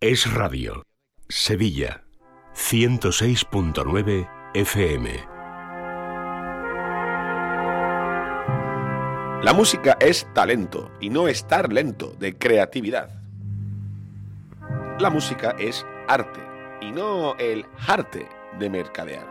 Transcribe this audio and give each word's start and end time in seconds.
Es 0.00 0.32
Radio. 0.32 0.84
Sevilla. 1.28 2.04
106.9 2.54 4.30
FM. 4.54 5.10
La 9.42 9.52
música 9.52 9.96
es 9.98 10.32
talento 10.34 10.92
y 11.00 11.10
no 11.10 11.26
estar 11.26 11.72
lento 11.72 12.14
de 12.20 12.38
creatividad. 12.38 13.10
La 15.00 15.10
música 15.10 15.56
es 15.58 15.84
arte 16.06 16.42
y 16.80 16.92
no 16.92 17.34
el 17.36 17.66
arte 17.88 18.28
de 18.60 18.70
mercadear. 18.70 19.26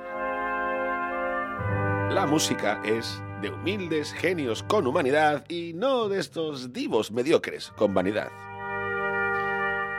La 2.11 2.25
música 2.25 2.81
es 2.83 3.21
de 3.41 3.51
humildes 3.51 4.11
genios 4.11 4.63
con 4.63 4.85
humanidad 4.85 5.45
y 5.47 5.71
no 5.73 6.09
de 6.09 6.19
estos 6.19 6.73
divos 6.73 7.09
mediocres 7.13 7.71
con 7.77 7.93
vanidad. 7.93 8.46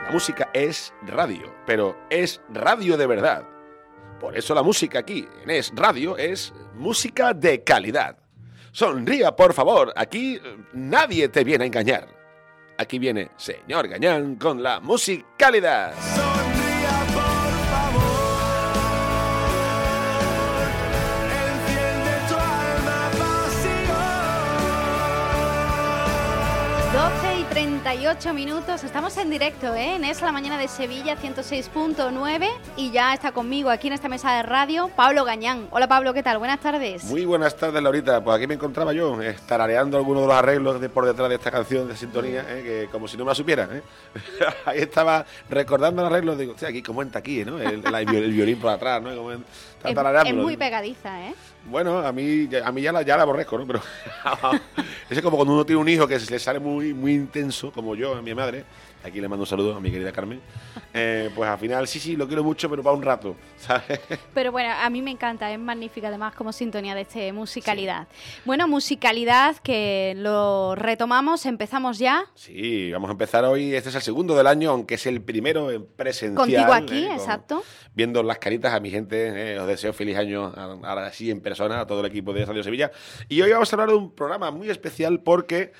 La 0.09 0.13
música 0.13 0.49
es 0.55 0.91
radio, 1.03 1.53
pero 1.67 1.95
es 2.09 2.41
radio 2.49 2.97
de 2.97 3.05
verdad. 3.05 3.43
Por 4.19 4.35
eso 4.35 4.55
la 4.55 4.63
música 4.63 4.97
aquí 4.97 5.27
en 5.43 5.51
Es 5.51 5.71
Radio 5.75 6.17
es 6.17 6.51
música 6.73 7.31
de 7.31 7.63
calidad. 7.63 8.17
Sonría, 8.71 9.35
por 9.35 9.53
favor, 9.53 9.93
aquí 9.95 10.41
nadie 10.73 11.29
te 11.29 11.43
viene 11.43 11.65
a 11.65 11.67
engañar. 11.67 12.07
Aquí 12.79 12.97
viene 12.97 13.29
Señor 13.37 13.87
Gañán 13.87 14.37
con 14.37 14.63
la 14.63 14.79
musicalidad. 14.79 15.93
38 27.89 28.35
minutos, 28.35 28.83
estamos 28.83 29.17
en 29.17 29.31
directo 29.31 29.73
¿eh? 29.73 29.95
en 29.95 30.03
Es 30.03 30.21
la 30.21 30.31
Mañana 30.31 30.59
de 30.59 30.67
Sevilla 30.67 31.17
106.9 31.17 32.47
y 32.77 32.91
ya 32.91 33.15
está 33.15 33.31
conmigo 33.31 33.71
aquí 33.71 33.87
en 33.87 33.93
esta 33.93 34.07
mesa 34.07 34.31
de 34.33 34.43
radio 34.43 34.91
Pablo 34.95 35.25
Gañán. 35.25 35.67
Hola 35.71 35.87
Pablo, 35.87 36.13
¿qué 36.13 36.21
tal? 36.21 36.37
Buenas 36.37 36.59
tardes. 36.59 37.05
Muy 37.05 37.25
buenas 37.25 37.57
tardes 37.57 37.81
Laurita, 37.81 38.23
pues 38.23 38.37
aquí 38.37 38.45
me 38.45 38.53
encontraba 38.53 38.93
yo, 38.93 39.19
estarareando 39.23 39.97
algunos 39.97 40.21
de 40.21 40.27
los 40.27 40.35
arreglos 40.35 40.79
de 40.79 40.87
por 40.87 41.07
detrás 41.07 41.29
de 41.29 41.35
esta 41.35 41.49
canción 41.49 41.87
de 41.87 41.97
sintonía, 41.97 42.45
¿eh? 42.47 42.61
que 42.61 42.89
como 42.91 43.07
si 43.07 43.17
no 43.17 43.25
me 43.25 43.29
la 43.31 43.35
supiera. 43.35 43.67
¿eh? 43.71 43.81
Ahí 44.65 44.81
estaba 44.81 45.25
recordando 45.49 46.03
los 46.03 46.11
arreglos, 46.11 46.37
digo, 46.37 46.53
aquí 46.63 46.83
como 46.83 47.01
en 47.01 47.09
taquí, 47.09 47.43
¿no? 47.43 47.59
El, 47.59 47.81
violín 48.05 48.59
por 48.59 48.69
atrás, 48.69 49.01
¿no? 49.01 49.09
Es, 49.83 50.33
muy 50.33 50.57
pegadiza, 50.57 51.27
¿eh? 51.27 51.33
Bueno, 51.65 51.99
a 51.99 52.11
mí, 52.11 52.49
a 52.63 52.71
mí 52.71 52.81
ya, 52.81 52.91
la, 52.91 53.01
ya 53.01 53.17
la 53.17 53.23
aborrezco, 53.23 53.57
¿no? 53.57 53.67
Pero 53.67 53.81
es 55.09 55.21
como 55.21 55.37
cuando 55.37 55.53
uno 55.53 55.65
tiene 55.65 55.81
un 55.81 55.89
hijo 55.89 56.07
que 56.07 56.19
se 56.19 56.31
le 56.31 56.39
sale 56.39 56.59
muy, 56.59 56.93
muy 56.93 57.13
intenso, 57.13 57.71
como 57.71 57.95
yo, 57.95 58.15
a 58.15 58.21
mi 58.21 58.33
madre, 58.33 58.65
aquí 59.03 59.21
le 59.21 59.27
mando 59.27 59.43
un 59.43 59.47
saludo 59.47 59.75
a 59.75 59.79
mi 59.79 59.91
querida 59.91 60.11
Carmen, 60.11 60.41
eh, 60.93 61.29
pues 61.35 61.49
al 61.49 61.57
final 61.57 61.87
sí, 61.87 61.99
sí, 61.99 62.15
lo 62.15 62.27
quiero 62.27 62.43
mucho, 62.43 62.69
pero 62.69 62.83
para 62.83 62.95
un 62.95 63.03
rato, 63.03 63.35
¿sabes? 63.57 63.99
Pero 64.33 64.51
bueno, 64.51 64.73
a 64.73 64.89
mí 64.89 65.01
me 65.01 65.11
encanta, 65.11 65.51
es 65.51 65.59
magnífica 65.59 66.07
además 66.07 66.35
como 66.35 66.51
sintonía 66.51 66.95
de 66.95 67.01
este 67.01 67.31
musicalidad. 67.33 68.07
Bueno, 68.45 68.67
musicalidad 68.67 69.57
que 69.57 70.13
lo 70.17 70.75
retomamos, 70.75 71.45
empezamos 71.45 71.99
ya. 71.99 72.25
Sí, 72.35 72.91
vamos 72.91 73.09
a 73.09 73.11
empezar 73.11 73.45
hoy, 73.45 73.73
este 73.75 73.89
es 73.89 73.95
el 73.95 74.01
segundo 74.01 74.35
del 74.35 74.47
año, 74.47 74.71
aunque 74.71 74.95
es 74.95 75.05
el 75.05 75.21
primero 75.21 75.71
en 75.71 75.85
presencial. 75.85 76.35
Contigo 76.35 76.73
aquí, 76.73 77.05
¿eh? 77.05 77.13
exacto. 77.13 77.63
Viendo 77.93 78.23
las 78.23 78.39
caritas 78.39 78.73
a 78.73 78.79
mi 78.79 78.89
gente, 78.89 79.53
eh, 79.53 79.59
os 79.59 79.67
deseo 79.69 79.93
feliz 79.93 80.17
año 80.17 80.53
ahora 80.55 81.11
sí 81.13 81.31
en 81.31 81.41
persona, 81.41 81.81
a 81.81 81.87
todo 81.87 82.01
el 82.01 82.05
equipo 82.07 82.33
de 82.33 82.45
Radio 82.45 82.63
Sevilla. 82.63 82.91
Y 83.27 83.41
hoy 83.41 83.51
vamos 83.51 83.71
a 83.71 83.75
hablar 83.75 83.89
de 83.89 83.95
un 83.95 84.13
programa 84.13 84.51
muy 84.51 84.69
especial 84.69 85.21
porque... 85.21 85.71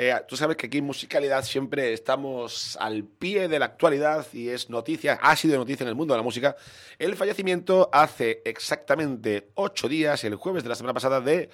Eh, 0.00 0.14
tú 0.28 0.36
sabes 0.36 0.56
que 0.56 0.68
aquí 0.68 0.78
en 0.78 0.84
Musicalidad 0.84 1.44
siempre 1.44 1.92
estamos 1.92 2.78
al 2.80 3.02
pie 3.02 3.48
de 3.48 3.58
la 3.58 3.64
actualidad 3.64 4.24
y 4.32 4.48
es 4.48 4.70
noticia, 4.70 5.18
ha 5.20 5.34
sido 5.34 5.56
noticia 5.56 5.82
en 5.82 5.88
el 5.88 5.96
mundo 5.96 6.14
de 6.14 6.18
la 6.18 6.22
música, 6.22 6.54
el 7.00 7.16
fallecimiento 7.16 7.90
hace 7.92 8.40
exactamente 8.44 9.48
ocho 9.54 9.88
días, 9.88 10.22
el 10.22 10.36
jueves 10.36 10.62
de 10.62 10.68
la 10.68 10.76
semana 10.76 10.94
pasada, 10.94 11.20
de 11.20 11.50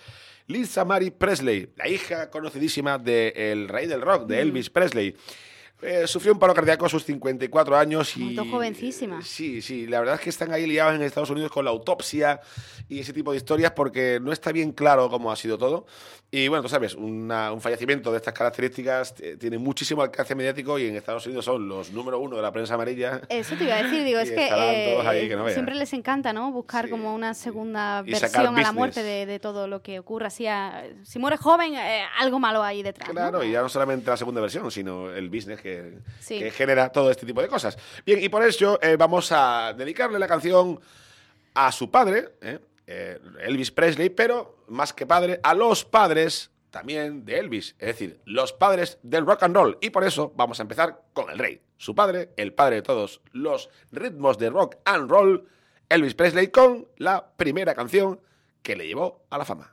Lisa 0.46 0.84
Marie 0.84 1.10
Presley, 1.10 1.70
la 1.76 1.88
hija 1.88 2.28
conocidísima 2.28 2.98
del 2.98 3.66
rey 3.66 3.86
del 3.86 4.02
rock, 4.02 4.26
de 4.26 4.36
mm. 4.36 4.40
Elvis 4.40 4.68
Presley. 4.68 5.16
Eh, 5.84 6.06
sufrió 6.06 6.32
un 6.32 6.38
paro 6.38 6.54
cardíaco 6.54 6.86
a 6.86 6.88
sus 6.88 7.04
54 7.04 7.76
años 7.76 8.16
y... 8.16 8.20
Muy 8.20 8.50
jovencísima. 8.50 9.20
Sí, 9.22 9.60
sí, 9.60 9.86
la 9.86 10.00
verdad 10.00 10.14
es 10.14 10.20
que 10.22 10.30
están 10.30 10.50
ahí 10.52 10.66
liados 10.66 10.94
en 10.94 11.02
Estados 11.02 11.28
Unidos 11.28 11.50
con 11.52 11.64
la 11.64 11.70
autopsia 11.70 12.40
y 12.88 13.00
ese 13.00 13.12
tipo 13.12 13.32
de 13.32 13.36
historias 13.36 13.72
porque 13.72 14.18
no 14.20 14.32
está 14.32 14.50
bien 14.50 14.72
claro 14.72 15.10
cómo 15.10 15.30
ha 15.30 15.36
sido 15.36 15.58
todo. 15.58 15.86
Y 16.30 16.48
bueno, 16.48 16.62
tú 16.62 16.68
sabes, 16.68 16.96
un 16.96 17.30
fallecimiento 17.60 18.10
de 18.10 18.16
estas 18.16 18.34
características 18.34 19.14
tiene 19.38 19.56
muchísimo 19.56 20.02
alcance 20.02 20.34
mediático 20.34 20.80
y 20.80 20.88
en 20.88 20.96
Estados 20.96 21.24
Unidos 21.26 21.44
son 21.44 21.68
los 21.68 21.92
número 21.92 22.18
uno 22.18 22.34
de 22.34 22.42
la 22.42 22.50
prensa 22.50 22.74
amarilla. 22.74 23.20
Eso 23.28 23.54
te 23.54 23.62
iba 23.62 23.74
a 23.76 23.82
decir, 23.84 24.02
digo, 24.02 24.18
es 24.20 24.32
que, 24.32 24.48
eh, 24.50 25.52
siempre 25.52 25.76
les 25.76 25.92
encanta, 25.92 26.32
¿no? 26.32 26.50
Buscar 26.50 26.90
como 26.90 27.14
una 27.14 27.34
segunda 27.34 28.02
versión 28.02 28.58
a 28.58 28.62
la 28.62 28.72
muerte 28.72 29.04
de, 29.04 29.38
todo 29.38 29.68
lo 29.68 29.80
que 29.82 30.00
ocurra. 30.00 30.28
Si, 30.28 30.46
si 31.04 31.20
muere 31.20 31.36
joven, 31.36 31.74
eh, 31.74 32.02
algo 32.18 32.40
malo 32.40 32.64
hay 32.64 32.82
detrás. 32.82 33.10
Claro, 33.10 33.44
y 33.44 33.52
ya 33.52 33.62
no 33.62 33.68
solamente 33.68 34.10
la 34.10 34.16
segunda 34.16 34.40
versión, 34.40 34.72
sino 34.72 35.10
el 35.10 35.28
business 35.28 35.60
que, 35.60 35.73
genera 36.52 36.90
todo 36.90 37.10
este 37.10 37.26
tipo 37.26 37.42
de 37.42 37.48
cosas. 37.48 37.76
Bien, 38.04 38.22
y 38.22 38.28
por 38.28 38.44
eso 38.44 38.78
eh, 38.82 38.96
vamos 38.96 39.30
a 39.32 39.74
dedicarle 39.76 40.18
la 40.18 40.28
canción 40.28 40.80
a 41.54 41.72
su 41.72 41.90
padre, 41.90 42.36
¿eh? 42.40 42.58
Eh, 42.86 43.18
Elvis 43.40 43.70
Presley, 43.70 44.10
pero 44.10 44.64
más 44.68 44.92
que 44.92 45.06
padre, 45.06 45.40
a 45.42 45.54
los 45.54 45.84
padres 45.84 46.50
también 46.70 47.24
de 47.24 47.38
Elvis, 47.38 47.76
es 47.78 47.86
decir, 47.86 48.20
los 48.24 48.52
padres 48.52 48.98
del 49.02 49.24
rock 49.24 49.44
and 49.44 49.54
roll. 49.54 49.78
Y 49.80 49.90
por 49.90 50.04
eso 50.04 50.32
vamos 50.36 50.58
a 50.58 50.62
empezar 50.62 51.04
con 51.12 51.30
el 51.30 51.38
rey, 51.38 51.62
su 51.78 51.94
padre, 51.94 52.30
el 52.36 52.52
padre 52.52 52.76
de 52.76 52.82
todos 52.82 53.20
los 53.32 53.70
ritmos 53.92 54.38
de 54.38 54.50
rock 54.50 54.76
and 54.84 55.08
roll, 55.08 55.48
Elvis 55.88 56.14
Presley, 56.14 56.48
con 56.48 56.88
la 56.96 57.32
primera 57.36 57.74
canción 57.74 58.20
que 58.62 58.74
le 58.74 58.86
llevó 58.86 59.24
a 59.30 59.38
la 59.38 59.44
fama. 59.44 59.72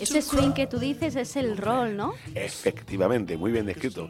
ese 0.00 0.22
swing 0.22 0.52
que 0.52 0.66
tú 0.66 0.78
dices 0.78 1.16
es 1.16 1.36
el 1.36 1.56
rol, 1.56 1.96
¿no? 1.96 2.14
Efectivamente, 2.34 3.36
muy 3.36 3.52
bien 3.52 3.66
descrito. 3.66 4.08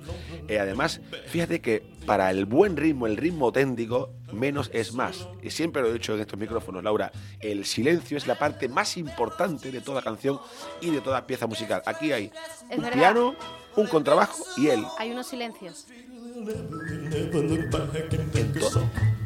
Eh, 0.48 0.59
además, 0.59 1.00
fíjate 1.26 1.60
que 1.60 1.82
para 2.06 2.31
el 2.31 2.47
buen 2.47 2.76
ritmo, 2.76 3.06
el 3.06 3.16
ritmo 3.16 3.47
auténtico, 3.47 4.10
menos 4.32 4.70
es 4.72 4.94
más. 4.94 5.28
Y 5.43 5.50
siempre 5.50 5.82
lo 5.82 5.88
he 5.88 5.93
dicho 5.93 6.15
en 6.15 6.20
estos 6.20 6.38
micrófonos, 6.38 6.82
Laura, 6.82 7.12
el 7.41 7.65
silencio 7.65 8.16
es 8.16 8.26
la 8.26 8.38
parte 8.38 8.69
más 8.69 8.97
importante 8.97 9.70
de 9.70 9.81
toda 9.81 10.03
canción 10.03 10.41
y 10.81 10.91
de 10.91 11.00
toda 11.00 11.26
pieza 11.26 11.47
musical. 11.47 11.82
Aquí 11.87 12.12
hay 12.12 12.32
un 12.76 12.91
piano, 12.91 13.34
un 13.76 13.87
contrabajo 13.87 14.44
y 14.56 14.69
él. 14.69 14.84
Hay 14.99 15.10
unos 15.10 15.26
silencios. 15.26 15.87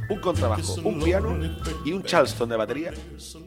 Un 0.09 0.21
contrabajo, 0.21 0.75
un 0.85 1.03
piano 1.03 1.37
y 1.85 1.93
un 1.93 2.03
charleston 2.05 2.49
de 2.49 2.57
batería 2.57 2.93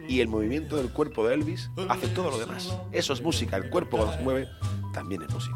y 0.08 0.20
el 0.20 0.28
movimiento 0.28 0.76
del 0.76 0.90
cuerpo 0.90 1.28
de 1.28 1.36
Elvis 1.36 1.70
hace 1.88 2.08
todo 2.10 2.32
lo 2.32 2.40
demás. 2.40 2.76
Eso 2.92 3.14
es 3.14 3.22
música, 3.22 3.58
el 3.58 3.70
cuerpo 3.70 3.98
cuando 3.98 4.16
se 4.18 4.24
mueve 4.24 4.48
también 4.94 5.24
es 5.24 5.34
música. 5.34 5.56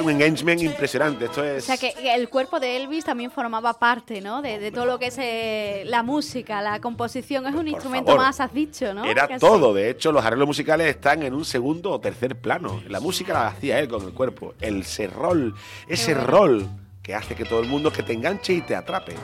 un 0.00 0.10
engagement 0.10 0.62
impresionante. 0.62 1.26
Esto 1.26 1.44
es... 1.44 1.64
O 1.64 1.66
sea 1.66 1.76
que 1.76 1.94
el 2.14 2.28
cuerpo 2.28 2.60
de 2.60 2.76
Elvis 2.76 3.04
también 3.04 3.30
formaba 3.30 3.74
parte, 3.74 4.20
¿no? 4.20 4.42
De, 4.42 4.70
todo 4.70 4.86
lo 4.86 4.98
que 4.98 5.06
es 5.06 5.18
eh, 5.18 5.82
la 5.86 6.02
música, 6.02 6.60
la 6.62 6.80
composición. 6.80 7.46
Es 7.46 7.54
un 7.54 7.68
instrumento 7.68 8.16
más, 8.16 8.40
has 8.40 8.52
dicho, 8.52 8.94
¿no? 8.94 9.04
Era 9.04 9.38
todo. 9.38 9.74
De 9.74 9.90
hecho, 9.90 10.12
los 10.12 10.24
arreglos 10.24 10.46
musicales 10.46 10.88
están 10.88 11.22
en 11.22 11.34
un 11.34 11.44
segundo 11.44 11.90
o 11.90 12.00
tercer 12.00 12.38
plano. 12.38 12.82
La 12.88 13.00
música 13.00 13.32
la 13.32 13.48
hacía 13.48 13.78
él 13.78 13.88
con 13.88 14.04
el 14.04 14.12
cuerpo. 14.12 14.54
El 14.60 14.84
rol, 15.12 15.54
ese 15.88 16.14
rol 16.14 16.68
que 17.02 17.14
hace 17.14 17.34
que 17.34 17.44
todo 17.44 17.60
el 17.60 17.68
mundo 17.68 17.92
que 17.92 18.02
te 18.02 18.12
enganche 18.12 18.54
y 18.54 18.60
te 18.62 18.74
atrape. 18.74 19.14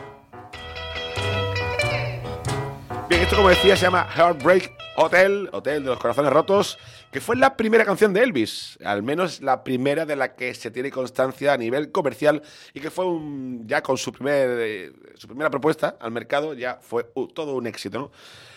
Bien, 3.09 3.23
esto 3.23 3.37
como 3.37 3.49
decía 3.49 3.75
se 3.77 3.83
llama 3.83 4.07
Heartbreak 4.15 4.71
Hotel, 5.01 5.49
Hotel 5.53 5.83
de 5.83 5.91
los 5.91 5.99
Corazones 5.99 6.33
Rotos, 6.33 6.79
que 7.11 7.21
fue 7.21 7.37
la 7.37 7.57
primera 7.57 7.85
canción 7.85 8.13
de 8.13 8.23
Elvis, 8.23 8.79
al 8.85 9.03
menos 9.03 9.41
la 9.41 9.65
primera 9.65 10.07
de 10.07 10.17
la 10.17 10.35
que 10.35 10.55
se 10.55 10.71
tiene 10.71 10.91
constancia 10.91 11.53
a 11.53 11.57
nivel 11.57 11.91
comercial 11.93 12.43
y 12.75 12.81
que 12.81 12.91
fue 12.91 13.07
un, 13.07 13.67
ya 13.67 13.83
con 13.83 13.97
su, 13.99 14.13
primer, 14.13 14.51
eh, 14.61 14.93
su 15.15 15.27
primera 15.27 15.51
propuesta 15.51 15.97
al 16.01 16.11
mercado, 16.11 16.55
ya 16.55 16.79
fue 16.81 17.05
todo 17.35 17.55
un 17.55 17.67
éxito. 17.67 17.99
¿no? 17.99 18.11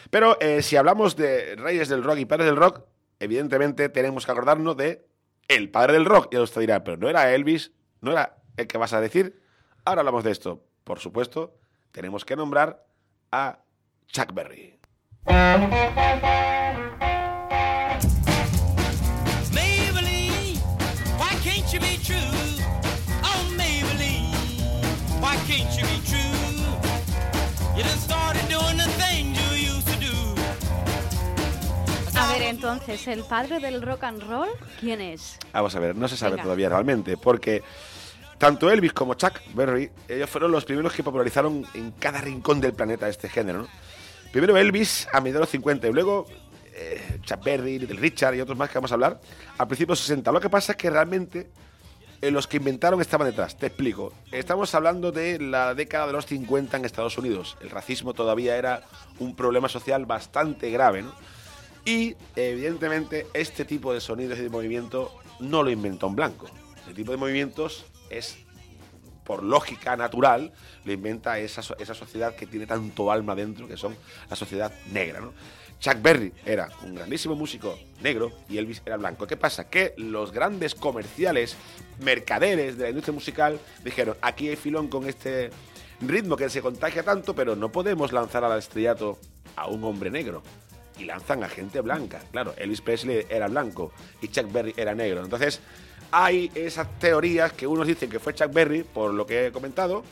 Pero 0.09 0.37
eh, 0.39 0.61
si 0.61 0.75
hablamos 0.75 1.15
de 1.15 1.55
reyes 1.55 1.89
del 1.89 2.03
rock 2.03 2.17
y 2.19 2.25
padres 2.25 2.47
del 2.47 2.57
rock, 2.57 2.81
evidentemente 3.19 3.89
tenemos 3.89 4.25
que 4.25 4.31
acordarnos 4.31 4.75
de 4.77 5.05
el 5.47 5.69
padre 5.69 5.93
del 5.93 6.05
rock. 6.05 6.33
Y 6.33 6.37
usted 6.37 6.61
dirá, 6.61 6.83
pero 6.83 6.97
no 6.97 7.09
era 7.09 7.33
Elvis, 7.33 7.71
no 8.01 8.11
era 8.11 8.37
el 8.57 8.67
que 8.67 8.77
vas 8.77 8.93
a 8.93 9.01
decir, 9.01 9.43
Ahora 9.85 9.99
hablamos 9.99 10.23
de 10.23 10.31
esto. 10.31 10.63
Por 10.83 10.99
supuesto, 10.99 11.57
tenemos 11.91 12.23
que 12.23 12.35
nombrar 12.35 12.85
a 13.31 13.59
Chuck 14.07 14.33
Berry. 14.33 14.79
A 32.15 32.27
ver, 32.31 32.41
entonces, 32.43 33.07
¿el 33.07 33.23
padre 33.23 33.59
del 33.59 33.81
rock 33.81 34.03
and 34.03 34.23
roll 34.23 34.49
quién 34.79 35.01
es? 35.01 35.37
Vamos 35.51 35.75
a 35.75 35.79
ver, 35.79 35.95
no 35.95 36.07
se 36.07 36.17
sabe 36.17 36.37
todavía 36.37 36.69
realmente, 36.69 37.17
porque 37.17 37.63
tanto 38.37 38.69
Elvis 38.71 38.93
como 38.93 39.13
Chuck 39.15 39.39
Berry, 39.53 39.89
ellos 40.07 40.29
fueron 40.29 40.51
los 40.51 40.65
primeros 40.65 40.93
que 40.93 41.03
popularizaron 41.03 41.65
en 41.73 41.91
cada 41.91 42.21
rincón 42.21 42.59
del 42.61 42.73
planeta 42.73 43.07
este 43.07 43.29
género. 43.29 43.67
Primero 44.33 44.57
Elvis 44.57 45.07
a 45.13 45.21
mediados 45.21 45.33
de 45.35 45.39
los 45.41 45.49
50 45.51 45.87
y 45.89 45.93
luego 45.93 46.25
eh, 46.73 47.19
Chuck 47.21 47.43
Berry, 47.43 47.77
Little 47.77 47.99
Richard 47.99 48.33
y 48.33 48.41
otros 48.41 48.57
más 48.57 48.67
que 48.67 48.79
vamos 48.79 48.91
a 48.91 48.95
hablar 48.95 49.21
a 49.59 49.67
principios 49.67 49.99
de 49.99 50.01
los 50.01 50.07
60. 50.07 50.31
Lo 50.31 50.41
que 50.41 50.49
pasa 50.49 50.71
es 50.71 50.77
que 50.79 50.89
realmente 50.89 51.51
eh, 52.19 52.31
los 52.31 52.47
que 52.47 52.57
inventaron 52.57 52.99
estaban 52.99 53.27
detrás. 53.27 53.55
Te 53.59 53.67
explico. 53.67 54.11
Estamos 54.31 54.73
hablando 54.73 55.11
de 55.11 55.37
la 55.37 55.75
década 55.75 56.07
de 56.07 56.13
los 56.13 56.25
50 56.25 56.77
en 56.77 56.83
Estados 56.83 57.15
Unidos. 57.19 57.57
El 57.61 57.69
racismo 57.69 58.15
todavía 58.15 58.57
era 58.57 58.81
un 59.19 59.35
problema 59.35 59.69
social 59.69 60.07
bastante 60.07 60.71
grave, 60.71 61.03
¿no? 61.03 61.13
Y 61.85 62.15
evidentemente 62.35 63.27
este 63.35 63.65
tipo 63.65 63.93
de 63.93 64.01
sonidos 64.01 64.39
y 64.39 64.41
de 64.41 64.49
movimiento 64.49 65.11
no 65.41 65.61
lo 65.61 65.69
inventó 65.69 66.07
un 66.07 66.15
blanco. 66.15 66.47
El 66.87 66.95
tipo 66.95 67.11
de 67.11 67.17
movimientos 67.17 67.85
es, 68.09 68.39
por 69.23 69.43
lógica 69.43 69.95
natural, 69.95 70.51
lo 70.85 70.91
inventa 70.91 71.39
esa, 71.39 71.61
esa 71.79 71.93
sociedad 71.93 72.35
que 72.35 72.47
tiene 72.47 72.67
tanto 72.67 73.11
alma 73.11 73.35
dentro, 73.35 73.67
que 73.67 73.77
son 73.77 73.95
la 74.29 74.35
sociedad 74.35 74.71
negra. 74.91 75.21
¿no? 75.21 75.33
Chuck 75.83 76.01
Berry 76.01 76.31
era 76.45 76.69
un 76.83 76.95
grandísimo 76.95 77.35
músico 77.35 77.77
negro 78.01 78.31
y 78.47 78.57
Elvis 78.57 78.81
era 78.85 78.95
blanco. 78.95 79.27
¿Qué 79.27 79.35
pasa? 79.35 79.69
Que 79.69 79.93
los 79.97 80.31
grandes 80.31 80.75
comerciales, 80.75 81.57
mercaderes 81.99 82.77
de 82.77 82.83
la 82.83 82.89
industria 82.89 83.13
musical, 83.13 83.59
dijeron, 83.83 84.15
aquí 84.21 84.47
hay 84.47 84.55
filón 84.55 84.87
con 84.87 85.07
este 85.09 85.49
ritmo 85.99 86.37
que 86.37 86.49
se 86.49 86.61
contagia 86.61 87.03
tanto, 87.03 87.35
pero 87.35 87.57
no 87.57 87.69
podemos 87.69 88.13
lanzar 88.13 88.45
al 88.45 88.57
estrellato 88.57 89.19
a 89.57 89.67
un 89.67 89.83
hombre 89.83 90.09
negro 90.09 90.41
y 90.97 91.03
lanzan 91.03 91.43
a 91.43 91.49
gente 91.49 91.81
blanca. 91.81 92.21
Claro, 92.31 92.53
Elvis 92.57 92.79
Presley 92.79 93.25
era 93.29 93.47
blanco 93.47 93.91
y 94.21 94.29
Chuck 94.29 94.51
Berry 94.53 94.73
era 94.77 94.95
negro. 94.95 95.21
Entonces, 95.21 95.59
hay 96.15 96.51
esas 96.53 96.87
teorías 96.99 97.53
que 97.53 97.65
unos 97.65 97.87
dicen 97.87 98.07
que 98.07 98.19
fue 98.19 98.35
Chuck 98.35 98.53
Berry, 98.53 98.83
por 98.83 99.11
lo 99.11 99.25
que 99.25 99.47
he 99.47 99.51
comentado, 99.51 100.03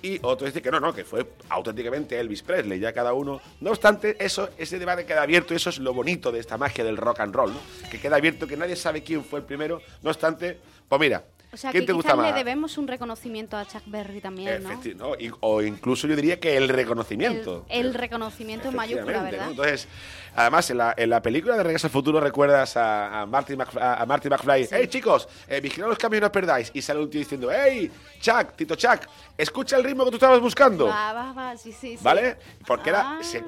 y 0.00 0.20
otros 0.22 0.48
dicen 0.48 0.62
que 0.62 0.70
no, 0.70 0.78
no, 0.78 0.94
que 0.94 1.04
fue 1.04 1.26
auténticamente 1.48 2.18
Elvis 2.20 2.42
Presley, 2.42 2.78
ya 2.78 2.92
cada 2.92 3.12
uno. 3.14 3.40
No 3.60 3.70
obstante, 3.70 4.16
eso, 4.20 4.50
ese 4.56 4.78
debate 4.78 5.04
queda 5.04 5.22
abierto 5.22 5.52
y 5.52 5.56
eso 5.56 5.70
es 5.70 5.78
lo 5.78 5.92
bonito 5.92 6.30
de 6.30 6.38
esta 6.38 6.56
magia 6.56 6.84
del 6.84 6.96
rock 6.96 7.18
and 7.18 7.34
roll, 7.34 7.52
¿no? 7.52 7.58
que 7.90 7.98
queda 7.98 8.14
abierto, 8.14 8.46
que 8.46 8.56
nadie 8.56 8.76
sabe 8.76 9.02
quién 9.02 9.24
fue 9.24 9.40
el 9.40 9.44
primero. 9.44 9.82
No 10.02 10.10
obstante, 10.10 10.56
pues 10.88 11.00
mira, 11.00 11.24
o 11.52 11.56
sea, 11.56 11.72
que 11.72 11.82
te 11.82 11.92
gusta 11.92 12.14
le 12.14 12.32
debemos 12.32 12.78
un 12.78 12.86
reconocimiento 12.86 13.56
a 13.56 13.66
Chuck 13.66 13.82
Berry 13.86 14.20
también, 14.20 14.62
¿no? 14.96 15.12
o 15.40 15.62
incluso 15.62 16.06
yo 16.06 16.14
diría 16.14 16.38
que 16.38 16.56
el 16.56 16.68
reconocimiento. 16.68 17.66
El, 17.68 17.94
reconocimiento 17.94 18.68
en 18.68 18.76
mayúscula, 18.76 19.22
¿verdad? 19.22 19.50
Entonces, 19.50 19.88
además, 20.36 20.70
en 20.70 20.78
la, 20.78 20.94
en 20.96 21.10
la, 21.10 21.20
película 21.20 21.56
de 21.56 21.64
Regreso 21.64 21.88
al 21.88 21.92
Futuro 21.92 22.20
recuerdas 22.20 22.76
a, 22.76 23.22
a, 23.22 23.26
Marty, 23.26 23.54
a 23.80 24.04
Marty 24.06 24.28
McFly. 24.28 24.68
¡Hey, 24.70 24.86
chicos! 24.88 25.28
Eh, 25.48 25.60
vigilad 25.60 25.88
los 25.88 25.98
cambios 25.98 26.18
y 26.18 26.20
no 26.20 26.26
os 26.26 26.32
perdáis! 26.32 26.70
Y 26.72 26.82
sale 26.82 27.00
un 27.00 27.10
tío 27.10 27.18
diciendo, 27.18 27.50
¡Hey, 27.52 27.90
Chuck, 28.20 28.54
Tito 28.54 28.76
Chuck! 28.76 29.00
Escucha 29.36 29.76
el 29.76 29.84
ritmo 29.84 30.04
que 30.04 30.10
tú 30.10 30.16
estabas 30.16 30.40
buscando. 30.40 30.86
Va, 30.86 31.12
va, 31.12 31.32
va, 31.32 31.56
sí, 31.56 31.72
sí, 31.72 31.98
¿Vale? 32.00 32.36
Porque 32.66 32.90
era, 32.90 33.18
ah. 33.18 33.22
se, 33.22 33.42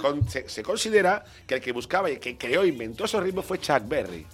se, 0.49 0.63
considera 0.63 1.25
que 1.47 1.55
el 1.55 1.61
que 1.61 1.71
buscaba 1.73 2.11
y 2.11 2.19
que 2.19 2.37
creó, 2.37 2.65
inventó 2.65 3.05
esos 3.05 3.23
ritmos 3.23 3.45
fue 3.45 3.61
Chuck 3.61 3.87
Berry. 3.87 4.27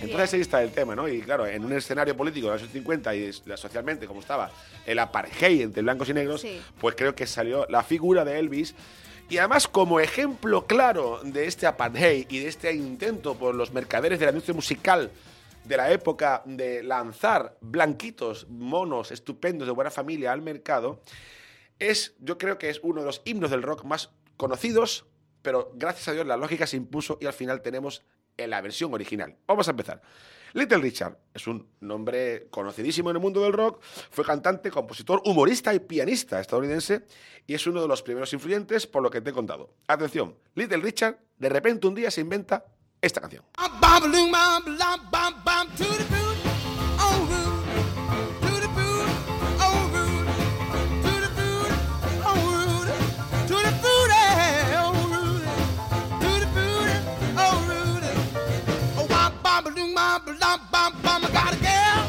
Entonces 0.00 0.34
ahí 0.34 0.40
está 0.40 0.62
el 0.62 0.70
tema, 0.70 0.94
¿no? 0.94 1.08
Y 1.08 1.20
claro, 1.20 1.46
en 1.46 1.64
un 1.64 1.72
escenario 1.72 2.16
político 2.16 2.46
de 2.46 2.52
los 2.54 2.62
años 2.62 2.72
50 2.72 3.14
y 3.16 3.32
socialmente 3.32 4.06
como 4.06 4.20
estaba 4.20 4.50
el 4.86 4.98
apartheid 4.98 5.62
entre 5.62 5.82
blancos 5.82 6.08
y 6.08 6.14
negros, 6.14 6.46
pues 6.80 6.94
creo 6.94 7.14
que 7.14 7.26
salió 7.26 7.66
la 7.68 7.82
figura 7.82 8.24
de 8.24 8.38
Elvis. 8.38 8.74
Y 9.28 9.38
además 9.38 9.68
como 9.68 10.00
ejemplo 10.00 10.66
claro 10.66 11.20
de 11.22 11.46
este 11.46 11.66
apartheid 11.66 12.26
y 12.30 12.38
de 12.38 12.48
este 12.48 12.72
intento 12.72 13.34
por 13.34 13.54
los 13.54 13.72
mercaderes 13.72 14.18
de 14.18 14.24
la 14.24 14.30
industria 14.30 14.54
musical 14.54 15.10
de 15.64 15.76
la 15.76 15.92
época 15.92 16.42
de 16.46 16.82
lanzar 16.82 17.58
blanquitos, 17.60 18.48
monos, 18.48 19.12
estupendos, 19.12 19.68
de 19.68 19.72
buena 19.72 19.90
familia 19.90 20.32
al 20.32 20.40
mercado, 20.40 21.02
es, 21.78 22.14
yo 22.20 22.38
creo 22.38 22.56
que 22.56 22.70
es 22.70 22.80
uno 22.82 23.00
de 23.00 23.06
los 23.06 23.20
himnos 23.26 23.50
del 23.50 23.62
rock 23.62 23.84
más 23.84 24.10
conocidos, 24.36 25.06
pero 25.42 25.70
gracias 25.74 26.08
a 26.08 26.12
Dios 26.12 26.26
la 26.26 26.38
lógica 26.38 26.66
se 26.66 26.76
impuso 26.76 27.18
y 27.20 27.26
al 27.26 27.34
final 27.34 27.60
tenemos 27.60 28.02
en 28.38 28.50
la 28.50 28.60
versión 28.62 28.94
original. 28.94 29.36
Vamos 29.46 29.68
a 29.68 29.72
empezar. 29.72 30.00
Little 30.54 30.78
Richard 30.78 31.18
es 31.34 31.46
un 31.46 31.68
nombre 31.80 32.48
conocidísimo 32.50 33.10
en 33.10 33.16
el 33.16 33.22
mundo 33.22 33.42
del 33.42 33.52
rock, 33.52 33.82
fue 33.82 34.24
cantante, 34.24 34.70
compositor, 34.70 35.20
humorista 35.26 35.74
y 35.74 35.80
pianista 35.80 36.40
estadounidense 36.40 37.04
y 37.46 37.54
es 37.54 37.66
uno 37.66 37.82
de 37.82 37.88
los 37.88 38.02
primeros 38.02 38.32
influyentes 38.32 38.86
por 38.86 39.02
lo 39.02 39.10
que 39.10 39.20
te 39.20 39.30
he 39.30 39.32
contado. 39.32 39.74
Atención, 39.86 40.36
Little 40.54 40.78
Richard 40.78 41.18
de 41.38 41.48
repente 41.48 41.86
un 41.86 41.94
día 41.94 42.10
se 42.10 42.22
inventa 42.22 42.64
esta 43.00 43.20
canción. 43.20 43.44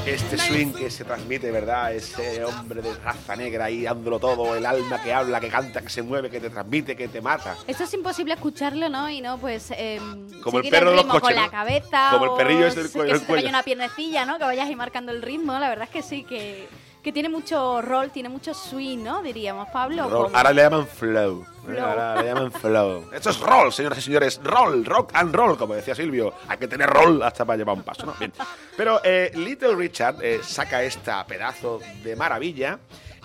Este 0.10 0.38
swing 0.38 0.74
que 0.74 0.90
se 0.90 1.04
transmite, 1.04 1.52
¿verdad? 1.52 1.94
Ese 1.94 2.44
hombre 2.44 2.82
de 2.82 2.94
raza 2.96 3.36
negra 3.36 3.66
ahí 3.66 3.84
dándolo 3.84 4.20
todo, 4.20 4.56
el 4.56 4.66
alma 4.66 5.02
que 5.02 5.14
habla, 5.14 5.40
que 5.40 5.50
canta, 5.50 5.82
que 5.82 5.90
se 5.90 6.02
mueve, 6.02 6.30
que 6.30 6.40
te 6.40 6.50
transmite, 6.50 6.96
que 6.96 7.08
te 7.08 7.22
mata. 7.22 7.56
Esto 7.68 7.84
es 7.84 7.94
imposible 7.94 8.34
escucharlo, 8.34 8.90
¿no? 8.90 9.10
Y 9.10 9.22
no, 9.22 9.38
pues. 9.38 9.72
Eh, 9.72 10.00
Como 10.44 10.60
el 10.60 10.70
perro 10.70 10.92
de 10.92 10.96
los 10.98 11.06
coches. 11.06 11.22
Con 11.22 11.36
la 11.36 11.50
cabeza. 11.50 12.10
Como 12.12 12.26
el 12.26 12.32
perrillo 12.38 12.68
es 12.68 12.78
el, 12.78 12.92
que 12.92 13.20
se 13.20 13.48
una 13.48 13.64
piernecilla, 13.64 14.26
¿no? 14.26 14.38
Que 14.38 14.46
vayas 14.46 14.68
ahí 14.68 14.76
marcando 14.76 15.12
el 15.12 15.22
ritmo. 15.22 15.58
La 15.60 15.70
verdad 15.70 15.86
es 15.86 15.92
que 15.92 16.02
sí, 16.02 16.24
que 16.24 16.68
que 17.04 17.12
tiene 17.12 17.30
mucho 17.30 17.82
rol, 17.82 18.12
tiene 18.12 18.30
mucho 18.30 18.54
swing, 18.54 19.00
¿no? 19.00 19.22
Diríamos, 19.22 19.70
Pablo. 19.70 20.04
Ahora 20.04 20.52
le 20.52 20.62
llaman 20.62 20.88
flow. 20.88 21.46
Ahora 21.68 22.22
le 22.22 22.28
llaman 22.28 22.52
flow. 22.62 23.10
Esto 23.14 23.30
es 23.30 23.40
roll, 23.40 23.72
señoras 23.72 24.00
y 24.00 24.02
señores. 24.02 24.40
Roll, 24.44 24.84
rock 24.86 25.12
and 25.14 25.34
roll, 25.34 25.58
como 25.58 25.76
decía 25.76 25.96
Silvio. 25.96 26.34
Hay 26.48 26.58
que 26.58 26.68
tener 26.68 26.90
roll 26.90 27.22
hasta 27.24 27.46
para 27.46 27.58
llevar 27.58 27.78
un 27.78 27.84
paso, 27.84 28.06
¿no? 28.06 28.14
Bien. 28.20 28.34
Pero 28.76 29.00
eh, 29.04 29.32
Little 29.36 29.76
Richard 29.76 30.18
eh, 30.22 30.42
saca 30.44 30.84
esta 30.84 31.26
pedazo 31.26 31.80
de 32.04 32.16
maravilla. 32.16 32.80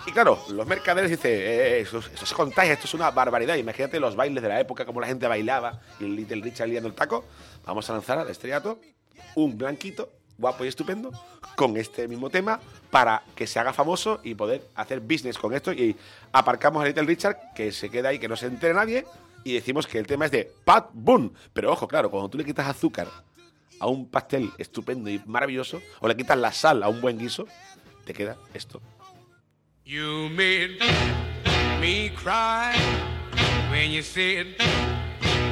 Y 0.07 0.11
claro, 0.11 0.39
los 0.49 0.67
mercaderes 0.67 1.09
dicen, 1.09 1.31
eh, 1.33 1.79
eso, 1.79 1.97
eso, 1.97 2.25
se 2.25 2.35
contagia, 2.35 2.73
esto 2.73 2.85
es 2.85 2.93
una 2.93 3.11
barbaridad. 3.11 3.55
Imagínate 3.55 3.99
los 3.99 4.15
bailes 4.15 4.41
de 4.41 4.49
la 4.49 4.59
época, 4.59 4.85
como 4.85 5.01
la 5.01 5.07
gente 5.07 5.27
bailaba 5.27 5.81
y 5.99 6.05
el 6.05 6.15
Little 6.15 6.41
Richard 6.41 6.69
liando 6.69 6.87
el 6.87 6.95
taco. 6.95 7.25
Vamos 7.65 7.89
a 7.89 7.93
lanzar 7.93 8.19
al 8.19 8.29
estrellato 8.29 8.79
un 9.35 9.57
blanquito 9.57 10.09
guapo 10.37 10.65
y 10.65 10.67
estupendo 10.67 11.11
con 11.55 11.77
este 11.77 12.07
mismo 12.07 12.29
tema 12.29 12.59
para 12.91 13.23
que 13.35 13.47
se 13.47 13.59
haga 13.59 13.73
famoso 13.73 14.19
y 14.23 14.35
poder 14.35 14.67
hacer 14.75 14.99
business 14.99 15.37
con 15.37 15.53
esto. 15.53 15.71
Y 15.71 15.95
aparcamos 16.31 16.83
a 16.83 16.87
Little 16.87 17.03
Richard, 17.03 17.37
que 17.55 17.71
se 17.71 17.89
queda 17.89 18.09
ahí, 18.09 18.19
que 18.19 18.27
no 18.27 18.35
se 18.35 18.47
entere 18.47 18.73
nadie, 18.73 19.05
y 19.43 19.53
decimos 19.53 19.87
que 19.87 19.99
el 19.99 20.07
tema 20.07 20.25
es 20.25 20.31
de 20.31 20.51
Pat 20.63 20.89
Boone. 20.93 21.31
Pero 21.53 21.71
ojo, 21.71 21.87
claro, 21.87 22.09
cuando 22.09 22.29
tú 22.29 22.37
le 22.37 22.45
quitas 22.45 22.67
azúcar 22.67 23.07
a 23.79 23.87
un 23.87 24.09
pastel 24.09 24.51
estupendo 24.57 25.09
y 25.09 25.21
maravilloso, 25.25 25.81
o 25.99 26.07
le 26.07 26.15
quitas 26.15 26.37
la 26.37 26.51
sal 26.51 26.83
a 26.83 26.89
un 26.89 27.01
buen 27.01 27.17
guiso, 27.17 27.47
te 28.05 28.13
queda 28.13 28.37
esto. 28.53 28.81
You 29.85 30.29
made 30.29 30.79
me 31.79 32.11
cry 32.15 32.73
when 33.69 33.91
you 33.91 34.01
said 34.01 34.55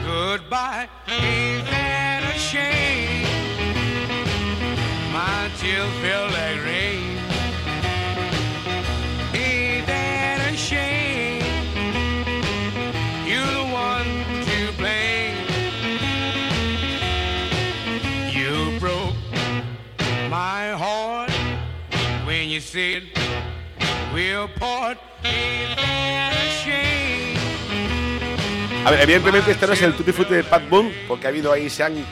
goodbye. 0.04 0.90
a 2.34 2.38
shame? 2.38 3.03
My 5.14 5.48
tears 5.60 5.94
feel 6.02 6.26
like 6.32 6.66
rain. 6.66 7.20
Ain't 9.36 9.86
that 9.86 10.40
a 10.52 10.58
shame? 10.58 11.44
You're 13.28 13.46
the 13.46 13.68
one 13.72 14.10
to 14.48 14.74
blame. 14.76 15.38
You 18.34 18.80
broke 18.80 19.14
my 20.32 20.72
heart 20.72 21.30
when 22.26 22.50
you 22.50 22.60
said 22.60 23.04
we'll 24.16 24.48
part. 24.58 24.98
Ain't 25.24 25.78
that 25.78 26.34
a 26.34 26.50
shame? 26.66 27.38
A 28.84 28.90
ver, 28.90 29.02
evidentemente 29.02 29.52
este 29.52 29.68
no 29.68 29.74
es 29.74 29.82
el 29.84 29.94
tutti 29.94 30.12
frutti 30.12 30.34
de 30.34 30.44
Pat 30.44 30.68
Boone, 30.68 30.92
porque 31.08 31.28
ha 31.28 31.30
habido 31.30 31.52
ahí, 31.54 31.70
se 31.70 31.84
han 31.84 32.04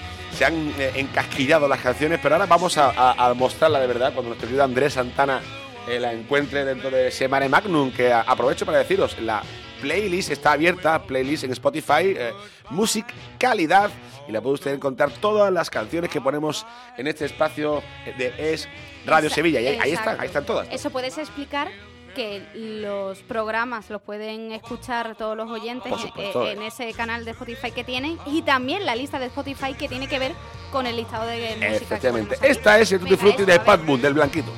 se 0.41 0.45
han 0.45 0.73
eh, 0.79 0.93
encasquillado 0.95 1.67
las 1.67 1.81
canciones, 1.81 2.19
pero 2.19 2.33
ahora 2.33 2.47
vamos 2.47 2.75
a, 2.75 3.31
mostrarla 3.35 3.79
de 3.79 3.85
verdad 3.85 4.11
cuando 4.11 4.29
nuestro 4.29 4.47
querido 4.47 4.63
Andrés 4.63 4.93
Santana 4.93 5.39
eh, 5.87 5.99
la 5.99 6.13
encuentre 6.13 6.65
dentro 6.65 6.89
de 6.89 7.09
ese 7.09 7.27
mare 7.27 7.47
magnum 7.47 7.91
que 7.91 8.11
aprovecho 8.11 8.65
para 8.65 8.79
deciros, 8.79 9.21
la 9.21 9.43
playlist 9.81 10.31
está 10.31 10.53
abierta, 10.53 11.03
playlist 11.03 11.43
en 11.43 11.51
Spotify, 11.51 12.15
eh, 12.17 12.31
Music 12.71 13.05
Calidad, 13.37 13.91
y 14.27 14.31
la 14.31 14.41
puede 14.41 14.55
usted 14.55 14.73
encontrar 14.73 15.11
todas 15.11 15.53
las 15.53 15.69
canciones 15.69 16.09
que 16.09 16.19
ponemos 16.19 16.65
en 16.97 17.05
este 17.05 17.25
espacio 17.25 17.83
de 18.17 18.33
Es 18.39 18.67
Radio 19.05 19.29
Sevilla. 19.29 19.61
Y 19.61 19.67
ahí, 19.67 19.91
están, 19.91 20.19
ahí 20.19 20.25
están 20.25 20.43
todas. 20.43 20.67
Eso 20.71 20.89
puedes 20.89 21.19
explicar 21.19 21.67
que 22.13 22.45
los 22.53 23.19
programas 23.19 23.89
los 23.89 24.01
pueden 24.01 24.51
escuchar 24.51 25.15
todos 25.15 25.35
los 25.35 25.49
oyentes 25.49 25.91
en, 26.15 26.61
ese 26.61 26.93
canal 26.93 27.25
de 27.25 27.31
Spotify 27.31 27.71
que 27.71 27.83
tienen 27.83 28.17
y 28.25 28.41
también 28.41 28.85
la 28.85 28.95
lista 28.95 29.19
de 29.19 29.27
Spotify 29.27 29.73
que 29.73 29.87
tiene 29.87 30.07
que 30.07 30.19
ver 30.19 30.33
con 30.71 30.87
el 30.87 30.95
listado 30.95 31.25
de 31.25 31.55
música. 31.55 31.67
Efectivamente. 31.67 32.37
Esta 32.41 32.79
es 32.79 32.91
el 32.91 32.99
Tutti 32.99 33.17
Frutti 33.17 33.45
de 33.45 33.59
Pat 33.59 33.85
Boone, 33.85 34.01
del 34.03 34.13
Blanquito. 34.13 34.51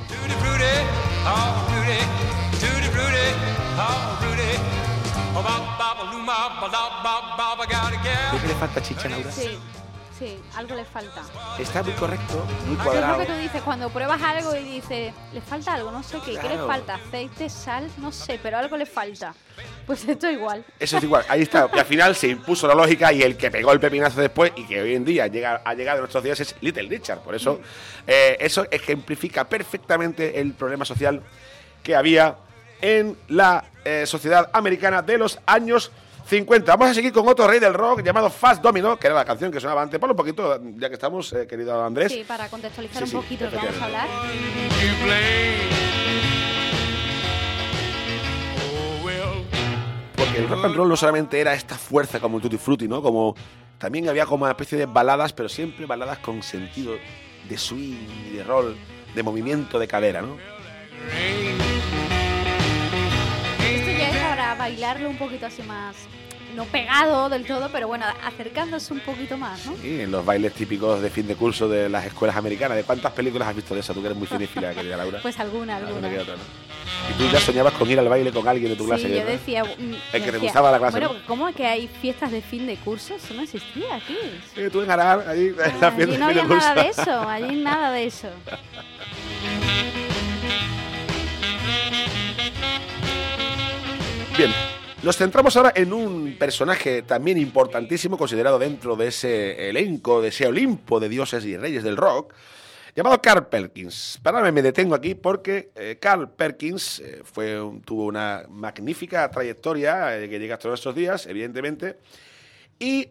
¿Qué 8.40 8.48
le 8.48 8.54
falta 8.54 8.82
chicha, 8.82 9.08
Laura? 9.08 9.30
Sí. 9.30 9.58
Sí, 10.18 10.38
algo 10.54 10.76
le 10.76 10.84
falta. 10.84 11.22
Está 11.58 11.82
muy 11.82 11.92
correcto, 11.94 12.46
muy 12.66 12.76
cuadrado. 12.76 13.14
Es 13.14 13.18
lo 13.18 13.26
que 13.26 13.32
tú 13.32 13.38
dices, 13.40 13.62
cuando 13.62 13.90
pruebas 13.90 14.22
algo 14.22 14.54
y 14.54 14.62
dices, 14.62 15.12
le 15.32 15.40
falta 15.40 15.74
algo, 15.74 15.90
no 15.90 16.04
sé 16.04 16.18
qué, 16.24 16.38
¿qué 16.38 16.48
le 16.50 16.58
falta? 16.58 16.94
Aceite, 16.94 17.48
sal, 17.48 17.90
no 17.98 18.12
sé, 18.12 18.38
pero 18.40 18.58
algo 18.58 18.76
le 18.76 18.86
falta. 18.86 19.34
Pues 19.86 20.06
esto 20.06 20.30
igual. 20.30 20.64
Eso 20.78 20.98
es 20.98 21.02
igual, 21.02 21.24
ahí 21.28 21.42
está. 21.42 21.68
Y 21.74 21.78
al 21.78 21.84
final 21.84 22.14
se 22.14 22.28
impuso 22.28 22.68
la 22.68 22.74
lógica 22.74 23.12
y 23.12 23.22
el 23.22 23.36
que 23.36 23.50
pegó 23.50 23.72
el 23.72 23.80
pepinazo 23.80 24.20
después 24.20 24.52
y 24.54 24.66
que 24.66 24.80
hoy 24.82 24.94
en 24.94 25.04
día 25.04 25.26
llega, 25.26 25.62
ha 25.64 25.74
llegado 25.74 25.98
a 25.98 26.00
nuestros 26.02 26.22
días 26.22 26.38
es 26.38 26.54
Little 26.60 26.88
Richard. 26.88 27.18
Por 27.18 27.34
eso, 27.34 27.60
eh, 28.06 28.36
eso 28.38 28.66
ejemplifica 28.70 29.48
perfectamente 29.48 30.40
el 30.40 30.52
problema 30.54 30.84
social 30.84 31.22
que 31.82 31.96
había 31.96 32.36
en 32.80 33.16
la 33.28 33.64
eh, 33.84 34.04
sociedad 34.06 34.48
americana 34.52 35.02
de 35.02 35.18
los 35.18 35.40
años 35.46 35.90
50. 36.26 36.72
Vamos 36.72 36.88
a 36.90 36.94
seguir 36.94 37.12
con 37.12 37.28
otro 37.28 37.46
rey 37.46 37.60
del 37.60 37.74
rock 37.74 38.02
llamado 38.02 38.30
Fast 38.30 38.62
Domino, 38.62 38.96
que 38.98 39.06
era 39.06 39.16
la 39.16 39.24
canción 39.24 39.52
que 39.52 39.60
sonaba 39.60 39.82
antes. 39.82 40.00
Por 40.00 40.10
un 40.10 40.16
poquito, 40.16 40.60
ya 40.76 40.88
que 40.88 40.94
estamos, 40.94 41.32
eh, 41.34 41.46
querido 41.46 41.82
Andrés. 41.84 42.12
Sí, 42.12 42.24
para 42.26 42.48
contextualizar 42.48 43.04
un 43.04 43.10
poquito 43.10 43.44
lo 43.44 43.50
que 43.50 43.56
vamos 43.56 43.80
a 43.80 43.84
hablar. 43.84 44.08
Porque 50.16 50.38
el 50.38 50.48
rock 50.48 50.64
and 50.64 50.76
roll 50.76 50.88
no 50.88 50.96
solamente 50.96 51.40
era 51.40 51.52
esta 51.52 51.76
fuerza 51.76 52.18
como 52.20 52.38
el 52.38 52.42
Tutti 52.42 52.56
Frutti, 52.56 52.88
¿no? 52.88 53.02
Como 53.02 53.34
también 53.78 54.08
había 54.08 54.24
como 54.24 54.44
una 54.44 54.52
especie 54.52 54.78
de 54.78 54.86
baladas, 54.86 55.32
pero 55.34 55.48
siempre 55.48 55.84
baladas 55.84 56.18
con 56.18 56.42
sentido 56.42 56.94
de 57.48 57.58
swing, 57.58 58.32
de 58.34 58.42
roll, 58.44 58.76
de 59.14 59.22
movimiento 59.22 59.78
de 59.78 59.86
cadera, 59.86 60.22
¿no? 60.22 60.38
Bailarlo 64.64 65.10
un 65.10 65.18
poquito 65.18 65.44
así 65.44 65.62
más 65.62 65.94
no 66.54 66.64
pegado 66.66 67.28
del 67.28 67.44
todo, 67.44 67.68
pero 67.72 67.88
bueno, 67.88 68.06
acercándose 68.22 68.92
un 68.92 69.00
poquito 69.00 69.36
más, 69.36 69.66
¿no? 69.66 69.74
Sí, 69.82 70.00
en 70.00 70.12
los 70.12 70.24
bailes 70.24 70.52
típicos 70.52 71.02
de 71.02 71.10
fin 71.10 71.26
de 71.26 71.34
curso 71.34 71.68
de 71.68 71.88
las 71.88 72.06
escuelas 72.06 72.36
americanas. 72.36 72.76
¿De 72.76 72.84
cuántas 72.84 73.12
películas 73.12 73.48
has 73.48 73.56
visto 73.56 73.74
de 73.74 73.80
eso? 73.80 73.92
Tú 73.92 74.00
que 74.00 74.06
eres 74.06 74.18
muy 74.18 74.28
cinéfila, 74.28 74.72
querida 74.74 74.96
Laura. 74.96 75.18
Pues 75.20 75.38
alguna, 75.40 75.78
alguna. 75.78 76.12
Y 76.12 77.12
tú 77.18 77.28
ya 77.32 77.40
soñabas 77.40 77.72
con 77.72 77.90
ir 77.90 77.98
al 77.98 78.08
baile 78.08 78.30
con 78.30 78.46
alguien 78.46 78.70
de 78.70 78.76
tu 78.76 78.86
clase. 78.86 79.08
Sí, 79.08 79.14
yo 79.14 79.24
decía... 79.24 79.64
Mm, 79.64 79.94
el 80.12 80.24
que 80.24 80.30
te 80.30 80.38
gustaba 80.38 80.70
la 80.70 80.78
clase. 80.78 81.00
Bueno, 81.00 81.16
¿cómo 81.26 81.48
es 81.48 81.56
que 81.56 81.66
hay 81.66 81.88
fiestas 81.88 82.30
de 82.30 82.40
fin 82.40 82.68
de 82.68 82.76
curso? 82.76 83.16
Eso 83.16 83.34
no 83.34 83.42
existía 83.42 83.96
aquí. 83.96 84.16
Sí, 84.54 84.62
tú 84.70 84.80
en 84.82 84.90
Arar, 84.92 85.26
allí, 85.28 85.50
ah, 85.82 85.92
allí 85.96 86.16
no 86.16 86.26
había 86.26 86.44
nada 86.44 86.74
de 86.74 86.88
eso, 86.88 87.28
allí 87.28 87.56
nada 87.56 87.90
de 87.90 88.04
eso. 88.04 88.28
Nos 95.02 95.18
centramos 95.18 95.54
ahora 95.56 95.72
en 95.76 95.92
un 95.92 96.36
personaje 96.38 97.02
también 97.02 97.36
importantísimo, 97.36 98.16
considerado 98.16 98.58
dentro 98.58 98.96
de 98.96 99.08
ese 99.08 99.68
elenco, 99.68 100.22
de 100.22 100.28
ese 100.28 100.46
Olimpo 100.46 100.98
de 100.98 101.10
dioses 101.10 101.44
y 101.44 101.58
reyes 101.58 101.84
del 101.84 101.98
rock, 101.98 102.32
llamado 102.96 103.20
Carl 103.20 103.46
Perkins. 103.48 104.18
Para 104.22 104.50
me 104.50 104.62
detengo 104.62 104.94
aquí 104.94 105.14
porque 105.14 105.72
eh, 105.74 105.98
Carl 106.00 106.30
Perkins 106.30 107.00
eh, 107.00 107.22
tuvo 107.84 108.06
una 108.06 108.44
magnífica 108.48 109.30
trayectoria 109.30 110.18
eh, 110.18 110.28
que 110.28 110.38
llega 110.38 110.54
hasta 110.54 110.68
nuestros 110.68 110.94
días, 110.94 111.26
evidentemente, 111.26 111.98
y 112.78 113.08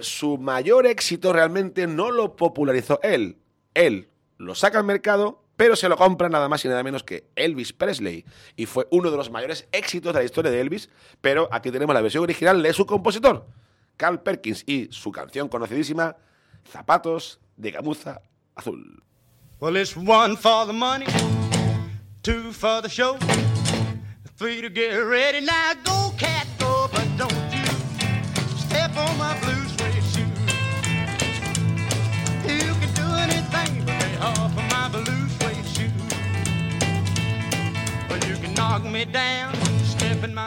su 0.00 0.38
mayor 0.38 0.86
éxito 0.86 1.32
realmente 1.32 1.86
no 1.86 2.10
lo 2.10 2.36
popularizó 2.36 3.00
él. 3.02 3.36
Él 3.74 4.08
lo 4.38 4.54
saca 4.54 4.78
al 4.78 4.84
mercado 4.84 5.45
pero 5.56 5.74
se 5.74 5.88
lo 5.88 5.96
compra 5.96 6.28
nada 6.28 6.48
más 6.48 6.64
y 6.64 6.68
nada 6.68 6.82
menos 6.82 7.02
que 7.02 7.28
Elvis 7.34 7.72
Presley. 7.72 8.24
Y 8.56 8.66
fue 8.66 8.86
uno 8.90 9.10
de 9.10 9.16
los 9.16 9.30
mayores 9.30 9.66
éxitos 9.72 10.12
de 10.12 10.20
la 10.20 10.24
historia 10.24 10.50
de 10.50 10.60
Elvis, 10.60 10.90
pero 11.20 11.48
aquí 11.50 11.70
tenemos 11.70 11.94
la 11.94 12.02
versión 12.02 12.22
original 12.22 12.62
de 12.62 12.72
su 12.72 12.86
compositor, 12.86 13.46
Carl 13.96 14.22
Perkins, 14.22 14.62
y 14.66 14.88
su 14.90 15.10
canción 15.10 15.48
conocidísima, 15.48 16.16
Zapatos 16.70 17.40
de 17.56 17.70
Gamuza 17.70 18.20
Azul. 18.54 19.02
Well, 19.58 19.76
it's 19.76 19.96
one 19.96 20.36
for 20.36 20.66
the 20.66 20.72
money, 20.72 21.06
two 22.22 22.52
for 22.52 22.82
the 22.82 22.88
show, 22.90 23.16
three 24.36 24.60
to 24.60 24.68
get 24.68 24.98
ready. 24.98 25.40
Now 25.40 25.72
go, 25.82 26.12
cat, 26.18 26.46
go, 26.58 26.88
but 26.92 27.06
don't 27.16 27.32
you 27.52 27.64
step 28.58 28.94
on 28.98 29.16
my 29.16 29.34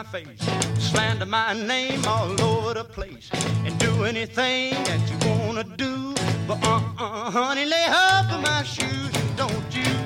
face, 0.04 0.38
slander 0.78 1.26
my 1.26 1.52
name 1.54 2.04
all 2.06 2.40
over 2.40 2.74
the 2.74 2.84
place, 2.84 3.30
and 3.64 3.78
do 3.78 4.04
anything 4.04 4.74
that 4.84 5.00
you 5.10 5.16
wanna 5.28 5.64
do. 5.64 6.14
But 6.46 6.62
uh-uh, 6.64 7.30
honey, 7.30 7.66
lay 7.66 7.86
off 7.88 8.32
of 8.32 8.42
my 8.42 8.62
shoes 8.62 9.10
don't 9.36 9.74
you. 9.74 10.00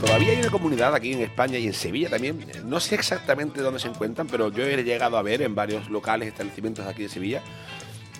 Todavía 0.00 0.32
hay 0.32 0.40
una 0.40 0.50
comunidad 0.50 0.94
aquí 0.94 1.12
en 1.12 1.22
España 1.22 1.58
y 1.58 1.66
en 1.66 1.72
Sevilla 1.72 2.10
también. 2.10 2.46
No 2.64 2.78
sé 2.78 2.94
exactamente 2.94 3.62
dónde 3.62 3.80
se 3.80 3.88
encuentran, 3.88 4.26
pero 4.26 4.52
yo 4.52 4.64
he 4.64 4.82
llegado 4.82 5.16
a 5.16 5.22
ver 5.22 5.40
en 5.40 5.54
varios 5.54 5.88
locales, 5.88 6.28
establecimientos 6.28 6.86
aquí 6.86 7.04
de 7.04 7.08
Sevilla, 7.08 7.42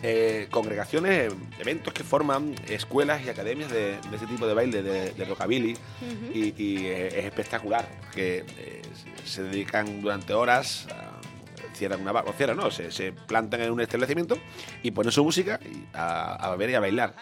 eh, 0.02 0.46
congregaciones, 0.50 1.32
eventos 1.58 1.92
que 1.92 2.04
forman 2.04 2.54
escuelas 2.68 3.24
y 3.24 3.28
academias 3.28 3.70
de, 3.70 3.98
ese 4.12 4.26
tipo 4.26 4.46
de 4.46 4.54
baile, 4.54 4.82
de, 4.82 5.24
rockabilly, 5.24 5.76
y, 6.32 6.86
es 6.86 7.24
espectacular, 7.24 7.88
que 8.14 8.44
eh, 8.58 8.82
se 9.24 9.42
dedican 9.42 10.00
durante 10.00 10.34
horas 10.34 10.86
cierran 11.74 12.00
una 12.00 12.10
o 12.12 12.32
cierran, 12.32 12.56
no, 12.56 12.70
se, 12.72 13.12
plantan 13.12 13.60
en 13.60 13.70
un 13.70 13.80
establecimiento 13.80 14.36
y 14.82 14.90
ponen 14.90 15.12
su 15.12 15.22
música 15.22 15.60
a, 15.94 16.34
a 16.34 16.50
beber 16.50 16.70
y 16.70 16.74
a 16.74 16.80
bailar. 16.80 17.14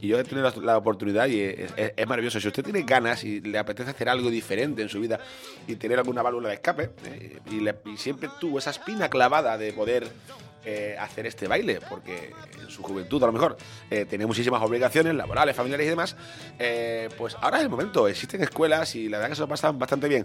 Y 0.00 0.08
yo 0.08 0.18
he 0.18 0.24
tenido 0.24 0.52
la, 0.60 0.76
oportunidad 0.76 1.28
y 1.28 1.40
es, 1.40 1.72
maravilloso. 2.06 2.40
Si 2.40 2.48
usted 2.48 2.62
tiene 2.62 2.82
ganas 2.82 3.24
y 3.24 3.40
le 3.40 3.58
apetece 3.58 3.90
hacer 3.90 4.08
algo 4.08 4.30
diferente 4.30 4.82
en 4.82 4.88
su 4.88 5.00
vida 5.00 5.18
y 5.66 5.76
tener 5.76 5.98
alguna 5.98 6.22
válvula 6.22 6.48
de 6.48 6.54
escape, 6.56 6.90
eh, 7.06 7.38
y, 7.50 7.90
y, 7.90 7.96
siempre 7.96 8.28
tuvo 8.38 8.58
esa 8.58 8.70
espina 8.70 9.08
clavada 9.08 9.56
de 9.56 9.72
poder 9.72 10.06
eh, 10.66 10.96
hacer 10.98 11.26
este 11.26 11.46
baile, 11.46 11.78
porque 11.90 12.32
en 12.58 12.70
su 12.70 12.82
juventud 12.82 13.22
a 13.22 13.26
lo 13.26 13.32
mejor 13.32 13.58
eh, 13.90 14.06
tenía 14.06 14.26
muchísimas 14.26 14.62
obligaciones 14.62 15.14
laborales, 15.14 15.54
familiares 15.54 15.86
y 15.86 15.90
demás, 15.90 16.16
eh, 16.58 17.10
pues 17.18 17.36
ahora 17.42 17.58
es 17.58 17.64
el 17.64 17.68
momento. 17.68 18.08
Existen 18.08 18.42
escuelas 18.42 18.94
y 18.94 19.10
la 19.10 19.18
verdad 19.18 19.28
que 19.28 19.34
se 19.36 19.42
lo 19.42 19.48
pasan 19.48 19.78
bastante 19.78 20.08
bien. 20.08 20.24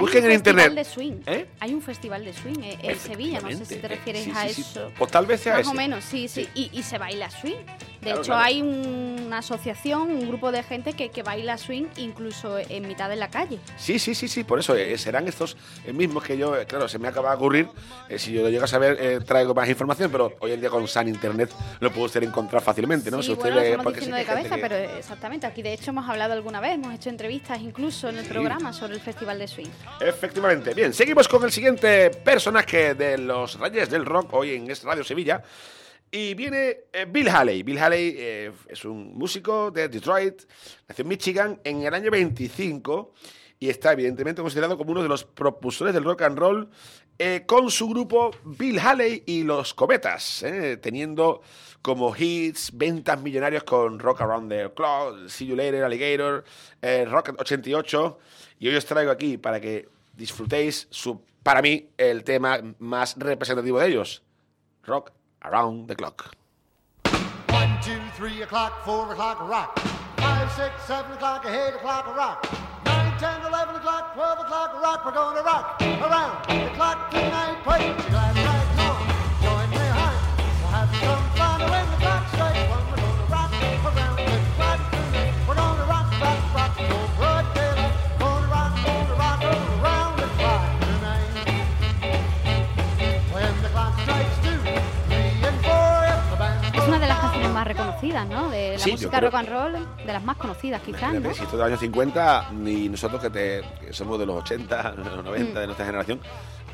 busquen 0.00 0.24
en 0.24 0.32
internet. 0.32 0.72
De 0.72 0.84
swing. 0.84 1.20
Hay 1.60 1.74
un 1.74 1.80
festival 1.80 2.24
de 2.24 2.32
swing 2.32 2.58
en 2.60 2.98
Sevilla, 2.98 3.40
no 3.40 3.50
sé 3.50 3.64
si 3.64 3.76
te 3.76 3.86
refieres 3.86 4.28
a 4.34 4.46
eso. 4.46 4.90
Pues 4.98 5.12
tal 5.12 5.26
vez 5.26 5.40
sea 5.40 5.58
Más 5.58 5.68
o 5.68 5.74
menos, 5.74 6.04
sí, 6.04 6.26
sí. 6.26 6.48
Y, 6.54 6.82
se 6.82 6.98
baila 6.98 7.30
swing. 7.30 7.64
De 8.00 8.10
hecho, 8.10 8.34
hay 8.34 8.62
una 8.62 9.38
asociación, 9.38 10.10
un 10.10 10.26
grupo 10.26 10.50
de 10.50 10.64
gente 10.64 10.94
que, 10.94 11.10
que, 11.10 11.22
baila 11.22 11.56
swing 11.56 11.86
incluso 11.98 12.58
en 12.58 12.88
mitad 12.88 13.08
de 13.08 13.14
la 13.14 13.30
calle. 13.30 13.60
Sí, 13.76 14.00
sí, 14.00 14.16
sí, 14.16 14.26
sí. 14.26 14.42
Por 14.42 14.58
eso 14.58 14.74
serán 14.96 15.28
estos 15.28 15.56
mismos 15.92 16.24
que 16.24 16.36
yo, 16.36 16.56
claro, 16.66 16.88
se 16.88 16.98
me 16.98 17.06
acaba 17.06 17.30
de 17.30 17.36
ocurrir. 17.36 17.68
si 18.16 18.32
yo 18.32 18.42
lo 18.42 18.50
llego 18.50 18.64
a 18.64 18.68
saber, 18.68 19.22
traigo 19.24 19.51
más 19.54 19.68
información, 19.68 20.10
pero 20.10 20.34
hoy 20.40 20.52
en 20.52 20.60
día 20.60 20.70
con 20.70 20.86
San 20.88 21.08
Internet 21.08 21.50
lo 21.80 21.90
puede 21.90 22.06
usted 22.06 22.22
encontrar 22.22 22.62
fácilmente, 22.62 23.10
¿no? 23.10 23.22
si 23.22 23.32
usted 23.32 23.52
bueno, 23.52 23.82
lo 23.82 23.90
diciendo 23.90 24.16
de 24.16 24.24
cabeza, 24.24 24.56
pero 24.60 24.76
exactamente. 24.76 25.46
Aquí 25.46 25.62
de 25.62 25.72
hecho 25.72 25.90
hemos 25.90 26.08
hablado 26.08 26.32
alguna 26.32 26.60
vez, 26.60 26.74
hemos 26.74 26.94
hecho 26.94 27.10
entrevistas 27.10 27.60
incluso 27.60 28.08
en 28.08 28.18
el 28.18 28.26
programa 28.26 28.72
sobre 28.72 28.94
el 28.94 29.00
Festival 29.00 29.38
de 29.38 29.48
Swing. 29.48 29.70
Efectivamente. 30.00 30.74
Bien, 30.74 30.92
seguimos 30.92 31.28
con 31.28 31.44
el 31.44 31.52
siguiente 31.52 32.10
personaje 32.10 32.94
de 32.94 33.18
los 33.18 33.58
Reyes 33.58 33.90
del 33.90 34.04
Rock 34.06 34.32
hoy 34.34 34.54
en 34.54 34.70
este 34.70 34.86
Radio 34.86 35.04
Sevilla. 35.04 35.42
Y 36.14 36.34
viene 36.34 36.76
eh, 36.92 37.06
Bill 37.08 37.28
Haley. 37.28 37.62
Bill 37.62 37.78
Haley 37.78 38.14
eh, 38.18 38.52
es 38.68 38.84
un 38.84 39.16
músico 39.16 39.70
de 39.70 39.88
Detroit, 39.88 40.42
nació 40.86 41.02
en 41.02 41.08
Michigan 41.08 41.60
en 41.64 41.82
el 41.82 41.94
año 41.94 42.10
25 42.10 43.14
y 43.58 43.70
está 43.70 43.92
evidentemente 43.92 44.42
considerado 44.42 44.76
como 44.76 44.90
uno 44.90 45.02
de 45.02 45.08
los 45.08 45.24
propulsores 45.24 45.94
del 45.94 46.04
rock 46.04 46.22
and 46.22 46.36
roll 46.36 46.68
eh, 47.18 47.44
con 47.46 47.70
su 47.70 47.88
grupo 47.88 48.30
Bill 48.44 48.78
Haley 48.78 49.22
y 49.26 49.42
los 49.44 49.74
Cometas, 49.74 50.42
eh, 50.42 50.76
teniendo 50.76 51.42
como 51.82 52.14
hits 52.16 52.70
ventas 52.72 53.20
millonarios 53.20 53.64
con 53.64 53.98
Rock 53.98 54.22
Around 54.22 54.50
the 54.50 54.72
Clock, 54.74 55.28
See 55.28 55.46
You 55.46 55.56
Later, 55.56 55.84
Alligator, 55.84 56.44
eh, 56.80 57.04
Rocket 57.04 57.40
88. 57.40 58.18
Y 58.60 58.68
hoy 58.68 58.76
os 58.76 58.86
traigo 58.86 59.10
aquí 59.10 59.36
para 59.36 59.60
que 59.60 59.88
disfrutéis 60.12 60.86
su, 60.90 61.22
para 61.42 61.60
mí, 61.60 61.88
el 61.98 62.22
tema 62.24 62.60
más 62.78 63.16
representativo 63.18 63.80
de 63.80 63.88
ellos, 63.88 64.22
Rock 64.84 65.12
Around 65.40 65.88
the 65.88 65.96
Clock. 65.96 66.30
1, 67.48 67.80
2, 67.84 67.98
3 68.16 68.42
o'clock, 68.44 68.72
4 68.84 69.12
o'clock, 69.12 69.40
rock. 69.40 69.80
5, 70.18 70.50
6, 70.56 70.72
7 70.86 71.14
o'clock, 71.14 71.44
8 71.44 71.74
o'clock, 71.76 72.16
rock. 72.16 72.71
10, 74.14 74.20
11 74.20 74.44
o'clock, 74.44 74.72
12 74.72 74.76
o'clock, 74.76 74.82
rock, 74.82 75.04
we're 75.06 75.12
gonna 75.12 75.42
rock 75.42 75.80
around 75.80 76.44
the 76.48 76.70
clock 76.74 77.10
tonight. 77.10 77.56
Put 77.64 77.80
your 77.80 77.94
glass 78.10 78.36
right 78.36 78.68
on, 78.84 79.00
join 79.40 79.70
me 79.70 79.76
high. 79.76 80.20
We'll 80.60 80.68
have 80.68 80.90
some 81.00 81.24
fun 81.32 81.60
when 81.70 81.86
the 81.90 81.96
clock 81.96 82.28
strikes 82.28 82.68
one. 82.68 82.84
We're 82.90 83.00
gonna 83.00 83.32
rock 83.32 83.52
around 83.88 84.16
the 84.16 84.38
clock 84.56 84.80
tonight. 84.92 85.32
We're 85.48 85.54
gonna 85.54 85.86
rock, 85.88 86.08
rock, 86.20 86.40
rock 86.54 86.76
till 86.76 87.08
broad 87.16 87.44
daylight. 87.54 87.94
Gonna 88.18 88.48
rock, 88.48 88.72
gonna 88.84 89.14
rock 89.16 89.40
around 89.80 90.12
the 90.20 90.28
clock 90.36 90.64
tonight. 90.80 91.32
When 93.32 93.52
the 93.62 93.68
clock 93.72 93.94
strikes 94.02 94.36
two, 94.44 94.60
three 95.08 95.32
and 95.40 95.56
four, 95.64 96.04
if 96.12 96.20
the 96.30 96.36
band 96.36 97.21
Más 97.62 97.68
reconocidas, 97.68 98.26
¿no? 98.26 98.50
De 98.50 98.72
la 98.72 98.78
sí, 98.80 98.90
música 98.90 99.20
rock 99.20 99.34
and 99.34 99.48
roll, 99.48 99.72
de 100.04 100.12
las 100.12 100.24
más 100.24 100.36
conocidas 100.36 100.82
quizás. 100.82 101.14
¿no? 101.14 101.32
Si 101.32 101.44
esto 101.44 101.52
de 101.52 101.58
los 101.58 101.66
años 101.68 101.78
50, 101.78 102.48
ni 102.54 102.88
nosotros 102.88 103.22
que, 103.22 103.30
te, 103.30 103.62
que 103.80 103.92
somos 103.92 104.18
de 104.18 104.26
los 104.26 104.42
80, 104.42 104.90
de 104.90 105.04
los 105.04 105.24
90, 105.24 105.52
mm. 105.52 105.60
de 105.60 105.66
nuestra 105.66 105.86
generación, 105.86 106.20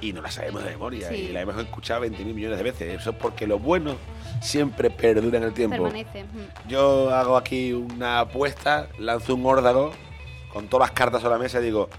y 0.01 0.15
no 0.15 0.23
la 0.23 0.31
sabemos 0.31 0.65
de 0.65 0.71
memoria, 0.71 1.13
y 1.13 1.29
la 1.29 1.43
hemos 1.43 1.59
escuchado 1.59 2.07
20.000 2.07 2.25
millones 2.33 2.57
de 2.57 2.65
veces. 2.65 3.01
Eso 3.03 3.11
es 3.11 3.17
porque 3.17 3.47
lo 3.47 3.59
bueno 3.59 3.97
siempre 4.41 4.89
perdura 4.89 5.37
en 5.37 5.45
el 5.45 5.53
tiempo. 5.53 5.77
Permanece. 5.77 6.25
Mm. 6.25 6.69
Yo 6.71 7.15
hago 7.15 7.37
aquí 7.37 7.75
una 7.75 8.21
apuesta, 8.21 8.89
lanzo 8.99 9.35
un 9.35 9.45
órdago 9.45 9.93
con 10.55 10.69
todas 10.69 10.89
las 10.89 10.97
cartas 10.97 11.23
a 11.23 11.29
la 11.29 11.37
mesa 11.37 11.61
y 11.61 11.65
digo, 11.65 11.91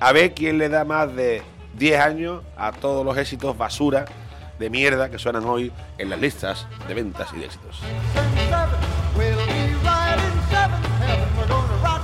a 0.00 0.10
ver 0.12 0.32
quién 0.32 0.56
le 0.56 0.70
da 0.70 0.86
más 0.86 1.14
de 1.14 1.42
10 1.76 2.00
años 2.00 2.42
a 2.56 2.72
todos 2.72 3.04
los 3.04 3.14
éxitos 3.18 3.58
basura 3.58 4.06
de 4.62 4.70
mierda 4.70 5.10
que 5.10 5.18
suenan 5.18 5.44
hoy 5.44 5.72
en 5.98 6.08
las 6.08 6.20
listas 6.20 6.68
de 6.86 6.94
ventas 6.94 7.28
y 7.34 7.40
de 7.40 7.46
éxitos. 7.46 7.80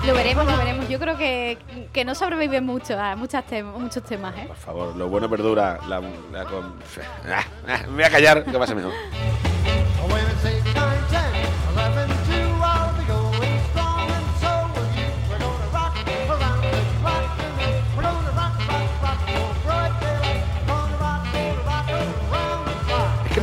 Lo 0.05 0.15
veremos, 0.15 0.45
lo 0.45 0.57
veremos. 0.57 0.89
Yo 0.89 0.99
creo 0.99 1.17
que, 1.17 1.59
que 1.93 2.05
no 2.05 2.17
sobrevive 2.17 2.61
mucho 2.61 2.99
a 2.99 3.15
muchos 3.15 3.45
temas. 3.47 4.37
¿eh? 4.37 4.45
Por 4.49 4.57
favor, 4.57 4.97
lo 4.97 5.09
bueno 5.09 5.31
perdura. 5.31 5.79
La, 5.89 6.01
con... 6.47 6.75
Ah, 7.31 7.45
ah, 7.69 7.83
me 7.87 7.95
voy 7.95 8.05
a 8.05 8.11
callar, 8.11 8.45
que 8.45 8.59
pase 8.59 8.75
mejor. 8.75 8.93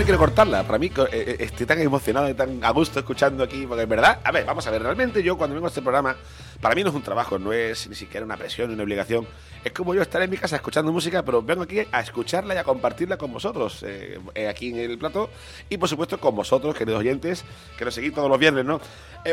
Quiero 0.05 0.19
cortarla. 0.19 0.63
Para 0.63 0.77
mí 0.77 0.85
eh, 0.85 1.07
eh, 1.11 1.35
estoy 1.39 1.65
tan 1.65 1.81
emocionado 1.81 2.29
y 2.29 2.35
tan 2.35 2.63
a 2.63 2.69
gusto 2.69 2.99
escuchando 2.99 3.43
aquí, 3.43 3.65
porque 3.65 3.83
es 3.83 3.89
verdad. 3.89 4.19
A 4.23 4.31
ver, 4.31 4.45
vamos 4.45 4.65
a 4.67 4.69
ver, 4.69 4.83
realmente 4.83 5.23
yo 5.23 5.35
cuando 5.35 5.55
vengo 5.55 5.65
a 5.65 5.69
este 5.69 5.81
programa, 5.81 6.15
para 6.61 6.75
mí 6.75 6.83
no 6.83 6.89
es 6.89 6.95
un 6.95 7.01
trabajo, 7.01 7.39
no 7.39 7.51
es 7.51 7.89
ni 7.89 7.95
siquiera 7.95 8.23
una 8.23 8.37
presión, 8.37 8.69
una 8.69 8.83
obligación. 8.83 9.27
Es 9.63 9.71
como 9.71 9.95
yo 9.95 10.03
estar 10.03 10.21
en 10.21 10.29
mi 10.29 10.37
casa 10.37 10.57
escuchando 10.57 10.91
música, 10.91 11.25
pero 11.25 11.41
vengo 11.41 11.63
aquí 11.63 11.79
a 11.91 12.01
escucharla 12.01 12.53
y 12.53 12.57
a 12.59 12.63
compartirla 12.63 13.17
con 13.17 13.33
vosotros, 13.33 13.83
eh, 13.83 14.19
aquí 14.47 14.69
en 14.69 14.77
el 14.77 14.99
plato, 14.99 15.31
y 15.69 15.77
por 15.77 15.89
supuesto 15.89 16.19
con 16.19 16.35
vosotros, 16.35 16.75
queridos 16.75 16.99
oyentes, 16.99 17.43
que 17.75 17.83
nos 17.83 17.95
seguís 17.95 18.13
todos 18.13 18.29
los 18.29 18.37
viernes, 18.37 18.63
¿no? 18.63 18.79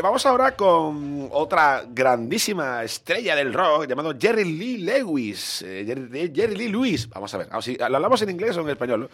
vamos 0.01 0.25
ahora 0.25 0.55
con 0.55 1.29
otra 1.31 1.83
grandísima 1.87 2.83
estrella 2.83 3.35
del 3.35 3.53
rock 3.53 3.85
llamado 3.87 4.15
Jerry 4.19 4.43
Lee 4.43 4.77
Lewis. 4.79 5.59
Jerry, 5.59 6.31
Jerry, 6.33 6.55
Lee 6.55 6.69
Lewis. 6.69 7.07
Vamos 7.09 7.31
a 7.35 7.37
ver, 7.37 7.47
¿lo 7.51 7.95
hablamos 7.95 8.19
en 8.23 8.31
inglés 8.31 8.57
o 8.57 8.61
en 8.61 8.69
español? 8.69 9.01
¿no? 9.01 9.09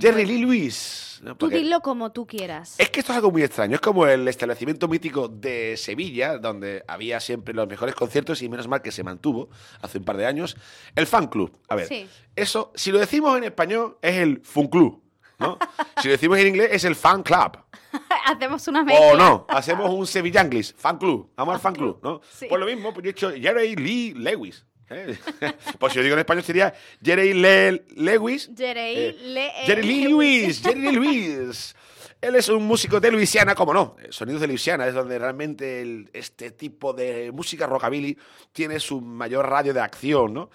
Jerry 0.00 0.26
Lee 0.26 0.38
Lewis. 0.38 1.22
Tú 1.38 1.48
dilo 1.48 1.80
como 1.80 2.12
tú 2.12 2.26
quieras. 2.26 2.74
Es 2.78 2.90
que 2.90 3.00
esto 3.00 3.12
es 3.12 3.16
algo 3.16 3.30
muy 3.30 3.42
extraño. 3.42 3.76
Es 3.76 3.80
como 3.80 4.06
el 4.06 4.26
establecimiento 4.28 4.88
mítico 4.88 5.28
de 5.28 5.76
Sevilla, 5.76 6.38
donde 6.38 6.84
había 6.86 7.20
siempre 7.20 7.54
los 7.54 7.66
mejores 7.68 7.94
conciertos 7.94 8.42
y 8.42 8.48
menos 8.48 8.68
mal 8.68 8.82
que 8.82 8.92
se 8.92 9.02
mantuvo 9.02 9.48
hace 9.80 9.98
un 9.98 10.04
par 10.04 10.16
de 10.16 10.26
años. 10.26 10.56
El 10.94 11.06
fan 11.06 11.28
club. 11.28 11.56
A 11.68 11.76
ver, 11.76 12.08
eso, 12.36 12.72
si 12.74 12.92
lo 12.92 12.98
decimos 12.98 13.36
en 13.38 13.44
español, 13.44 13.98
es 14.02 14.16
el 14.16 14.40
fun 14.42 14.66
club. 14.66 15.02
¿no? 15.38 15.58
si 16.02 16.08
lo 16.08 16.12
decimos 16.12 16.38
en 16.38 16.48
inglés, 16.48 16.68
es 16.72 16.84
el 16.84 16.94
fan 16.94 17.22
club. 17.22 17.58
hacemos 18.26 18.66
una 18.68 18.84
mezcla. 18.84 19.06
O 19.06 19.16
no, 19.16 19.46
hacemos 19.48 19.90
un 19.90 20.06
Sevillanglis, 20.06 20.74
fan 20.76 20.98
club. 20.98 21.30
Vamos 21.36 21.54
al 21.54 21.60
fan 21.60 21.74
club, 21.74 22.00
¿no? 22.02 22.20
Pues 22.20 22.60
lo 22.60 22.66
mismo, 22.66 22.92
pues 22.92 23.04
yo 23.04 23.10
he 23.10 23.12
dicho 23.12 23.30
Jerry 23.30 23.76
Lee 23.76 24.14
Lewis. 24.14 24.64
¿Eh? 24.94 25.18
pues 25.78 25.92
si 25.92 25.98
yo 25.98 26.02
digo 26.02 26.14
en 26.14 26.20
español 26.20 26.44
sería 26.44 26.74
Jerry 27.02 27.34
Le 27.34 27.84
Lewis. 27.96 28.50
Jerry, 28.56 28.80
eh, 28.80 29.16
Le 29.22 29.50
Jerry 29.66 29.82
Lee 29.82 30.08
Lewis. 30.08 30.62
Jerry 30.62 30.80
Lee 30.80 30.92
Lewis. 30.92 31.74
Él 32.20 32.36
es 32.36 32.48
un 32.48 32.64
músico 32.64 33.00
de 33.00 33.10
Luisiana, 33.10 33.54
como 33.54 33.74
no. 33.74 33.96
Sonidos 34.08 34.40
de 34.40 34.46
Luisiana 34.46 34.86
es 34.86 34.94
donde 34.94 35.18
realmente 35.18 36.06
este 36.14 36.52
tipo 36.52 36.94
de 36.94 37.30
música 37.32 37.66
rockabilly 37.66 38.16
tiene 38.50 38.80
su 38.80 39.00
mayor 39.02 39.46
radio 39.48 39.74
de 39.74 39.80
acción, 39.80 40.32
¿no? 40.32 40.50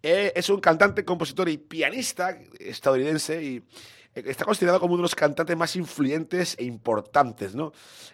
Eh, 0.00 0.32
es 0.36 0.48
un 0.48 0.60
cantante, 0.60 1.04
compositor 1.04 1.48
y 1.48 1.58
pianista 1.58 2.38
estadounidense 2.60 3.42
y 3.42 3.64
está 4.14 4.44
considerado 4.44 4.80
como 4.80 4.94
uno 4.94 5.02
de 5.02 5.04
los 5.04 5.14
cantantes 5.14 5.56
más 5.56 5.74
influyentes 5.76 6.54
e 6.58 6.64
importantes, 6.64 7.54
¿no? 7.54 7.72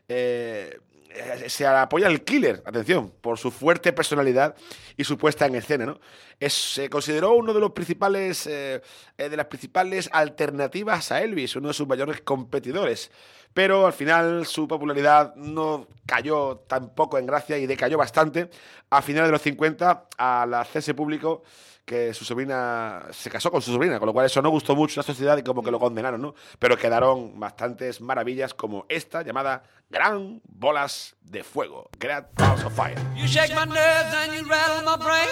Eh, 0.09 0.79
eh, 0.79 0.79
se 1.47 1.67
apoya 1.67 2.07
al 2.07 2.23
killer, 2.23 2.63
atención, 2.65 3.13
por 3.21 3.39
su 3.39 3.51
fuerte 3.51 3.93
personalidad 3.93 4.55
y 4.97 5.05
su 5.05 5.17
puesta 5.19 5.47
en 5.47 5.55
escena, 5.55 5.87
¿no? 5.87 6.01
se 6.49 6.91
consideró 6.91 7.35
uno 7.35 7.53
de 7.55 7.61
los 7.61 7.73
principales, 7.73 8.47
eh, 8.47 8.83
eh, 9.17 9.29
de 9.29 9.37
las 9.37 9.47
principales 9.47 10.11
alternativas 10.13 11.13
a 11.13 11.23
Elvis, 11.23 11.57
uno 11.57 11.69
de 11.69 11.75
sus 11.75 11.87
mayores 11.87 12.21
competidores. 12.23 13.11
Pero 13.53 13.87
al 13.87 13.93
final 13.93 14.47
su 14.47 14.67
popularidad 14.67 15.35
no 15.37 15.87
cayó 16.07 16.65
tampoco 16.67 17.19
en 17.19 17.27
gracia 17.27 17.57
y 17.57 17.67
decayó 17.67 17.97
bastante. 17.97 18.51
A 18.91 19.01
finales 19.01 19.29
de 19.29 19.33
los 19.33 19.43
50, 19.43 20.09
al 20.19 20.55
hacerse 20.55 20.93
público, 20.93 21.45
que 21.85 22.15
su 22.15 22.25
sobrina 22.25 23.03
se 23.11 23.31
casó 23.31 23.51
con 23.51 23.61
su 23.61 23.73
sobrina, 23.73 23.99
con 23.99 24.07
lo 24.07 24.13
cual 24.13 24.27
eso 24.27 24.41
no 24.41 24.51
gustó 24.51 24.75
mucho 24.75 25.01
a 25.01 25.03
la 25.03 25.07
sociedad 25.07 25.37
y 25.37 25.43
como 25.43 25.63
que 25.63 25.71
lo 25.71 25.79
condenaron, 25.79 26.21
¿no? 26.21 26.35
Pero 26.59 26.77
quedaron 26.77 27.39
bastantes 27.39 28.01
maravillas 28.01 28.55
como 28.55 28.87
esta 28.89 29.23
llamada 29.23 29.63
Gran 29.91 30.41
Bolas 30.45 31.15
de 31.23 31.45
Fuego, 31.45 31.91
Great 31.99 32.25
Balls 32.37 32.65
of 32.65 32.75
Fire. 32.75 32.97
You 33.15 33.27
shake 33.27 33.55
my 33.55 33.67
nerves 33.67 34.15
and 34.15 34.33
you 34.35 34.49
rattle 34.49 34.83
my 34.85 34.97
brain. 34.97 35.29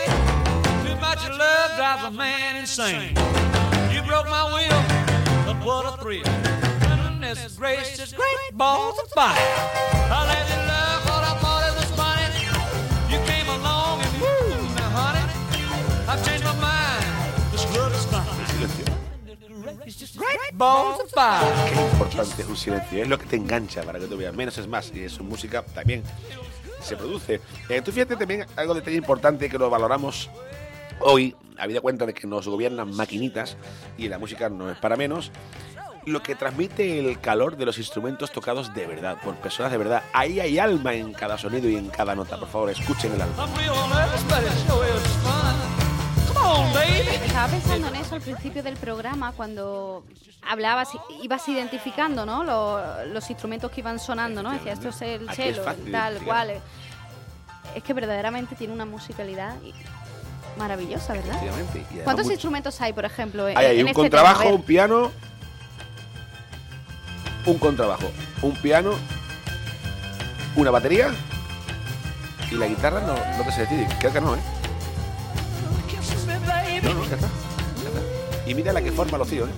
Too 0.87 0.97
much 1.01 1.29
love 1.31 1.77
drives 1.77 2.05
a 2.05 2.11
man 2.11 2.57
insane. 2.57 3.15
You 3.93 4.03
broke 4.03 4.29
my 4.29 4.45
will, 4.53 4.83
but 5.47 5.65
what 5.65 5.87
a 5.87 6.03
thrill. 6.03 6.25
Goodness 6.81 7.57
gracious, 7.57 8.13
great 8.13 8.57
balls 8.59 8.99
of 8.99 9.09
fire. 9.11 10.62
Qué 21.73 21.81
importante 21.81 22.43
es 22.43 22.49
un 22.49 22.57
silencio, 22.57 23.03
es 23.03 23.09
lo 23.09 23.19
que 23.19 23.27
te 23.27 23.37
engancha 23.37 23.83
para 23.83 23.99
que 23.99 24.07
tú 24.07 24.17
veas. 24.17 24.35
Menos 24.35 24.57
es 24.59 24.67
más, 24.67 24.93
y 24.95 25.09
su 25.09 25.25
música 25.25 25.63
también 25.63 26.03
se 26.83 26.97
produce. 26.97 27.41
Eh, 27.69 27.83
tú 27.83 27.93
fíjate 27.93 28.17
también 28.17 28.47
algo 28.57 28.75
de 28.75 28.83
tan 28.83 28.95
importante 28.95 29.49
que 29.49 29.59
lo 29.59 29.71
valoramos 29.71 30.31
hoy, 31.01 31.35
habida 31.59 31.81
cuenta 31.81 32.07
de 32.07 32.15
que 32.15 32.27
nos 32.27 32.49
gobiernan 32.49 32.95
maquinitas 32.95 33.57
y 33.97 34.09
la 34.09 34.19
música 34.19 34.49
no 34.49 34.71
es 34.71 34.79
para 34.79 34.97
menos. 34.97 35.31
Lo 36.05 36.21
que 36.21 36.35
transmite 36.35 36.99
el 36.99 37.21
calor 37.21 37.57
de 37.57 37.65
los 37.65 37.79
instrumentos 37.79 38.33
tocados 38.33 38.75
de 38.75 38.87
verdad, 38.87 39.19
por 39.23 39.37
personas 39.37 39.71
de 39.71 39.79
verdad. 39.79 40.03
Ahí 40.13 40.41
hay 40.41 40.59
alma 40.59 40.95
en 40.95 41.13
cada 41.13 41.39
sonido 41.39 41.69
y 41.69 41.77
en 41.77 41.91
cada 41.91 42.17
nota. 42.17 42.39
Por 42.41 42.49
favor, 42.49 42.71
escuchen 42.71 43.13
el 43.13 43.23
alma. 43.23 43.47
Estaba 47.13 47.49
pensando 47.49 47.89
en 47.89 47.97
eso 47.97 48.15
al 48.15 48.21
principio 48.21 48.63
del 48.63 48.77
programa, 48.77 49.33
cuando 49.33 50.05
hablabas, 50.49 50.91
ibas 51.23 51.49
identificando 51.49 52.27
¿no? 52.27 52.45
los, 52.45 53.31
instrumentos 53.31 53.71
que 53.71 53.81
iban 53.81 53.99
sonando, 53.99 54.43
¿no? 54.43 54.53
Decía, 54.53 54.73
esto 54.73 54.91
es 54.91 55.03
el 55.03 55.31
cello, 55.31 55.65
tal, 55.91 56.19
cual. 56.19 56.61
Es 57.75 57.83
que 57.83 57.95
verdaderamente 57.95 58.55
tiene 58.55 58.73
una 58.73 58.85
musicalidad 58.85 59.55
maravillosa, 60.59 61.15
¿verdad? 61.15 61.41
¿Cuántos 62.05 62.31
instrumentos 62.31 62.81
hay, 62.81 62.93
por 62.93 63.05
ejemplo? 63.05 63.47
Hay, 63.47 63.81
un 63.81 63.89
este 63.89 63.95
contrabajo, 63.95 64.49
un 64.51 64.63
piano, 64.63 65.11
un 67.47 67.59
contrabajo, 67.59 68.11
un 68.43 68.53
piano, 68.57 68.93
una 70.57 70.71
batería 70.71 71.11
y 72.51 72.57
la 72.57 72.67
guitarra 72.67 73.01
no, 73.01 73.15
no 73.39 73.45
te 73.45 73.53
sé 73.53 73.63
decir, 73.63 73.87
creo 73.99 74.13
que 74.13 74.21
no, 74.21 74.35
¿eh? 74.37 74.62
Ya 76.81 77.17
está. 77.17 77.29
Y 78.47 78.55
mira 78.55 78.73
la 78.73 78.83
que 78.83 78.91
forma 78.91 79.19
los 79.19 79.29
tíos, 79.29 79.49
¿eh? 79.49 79.53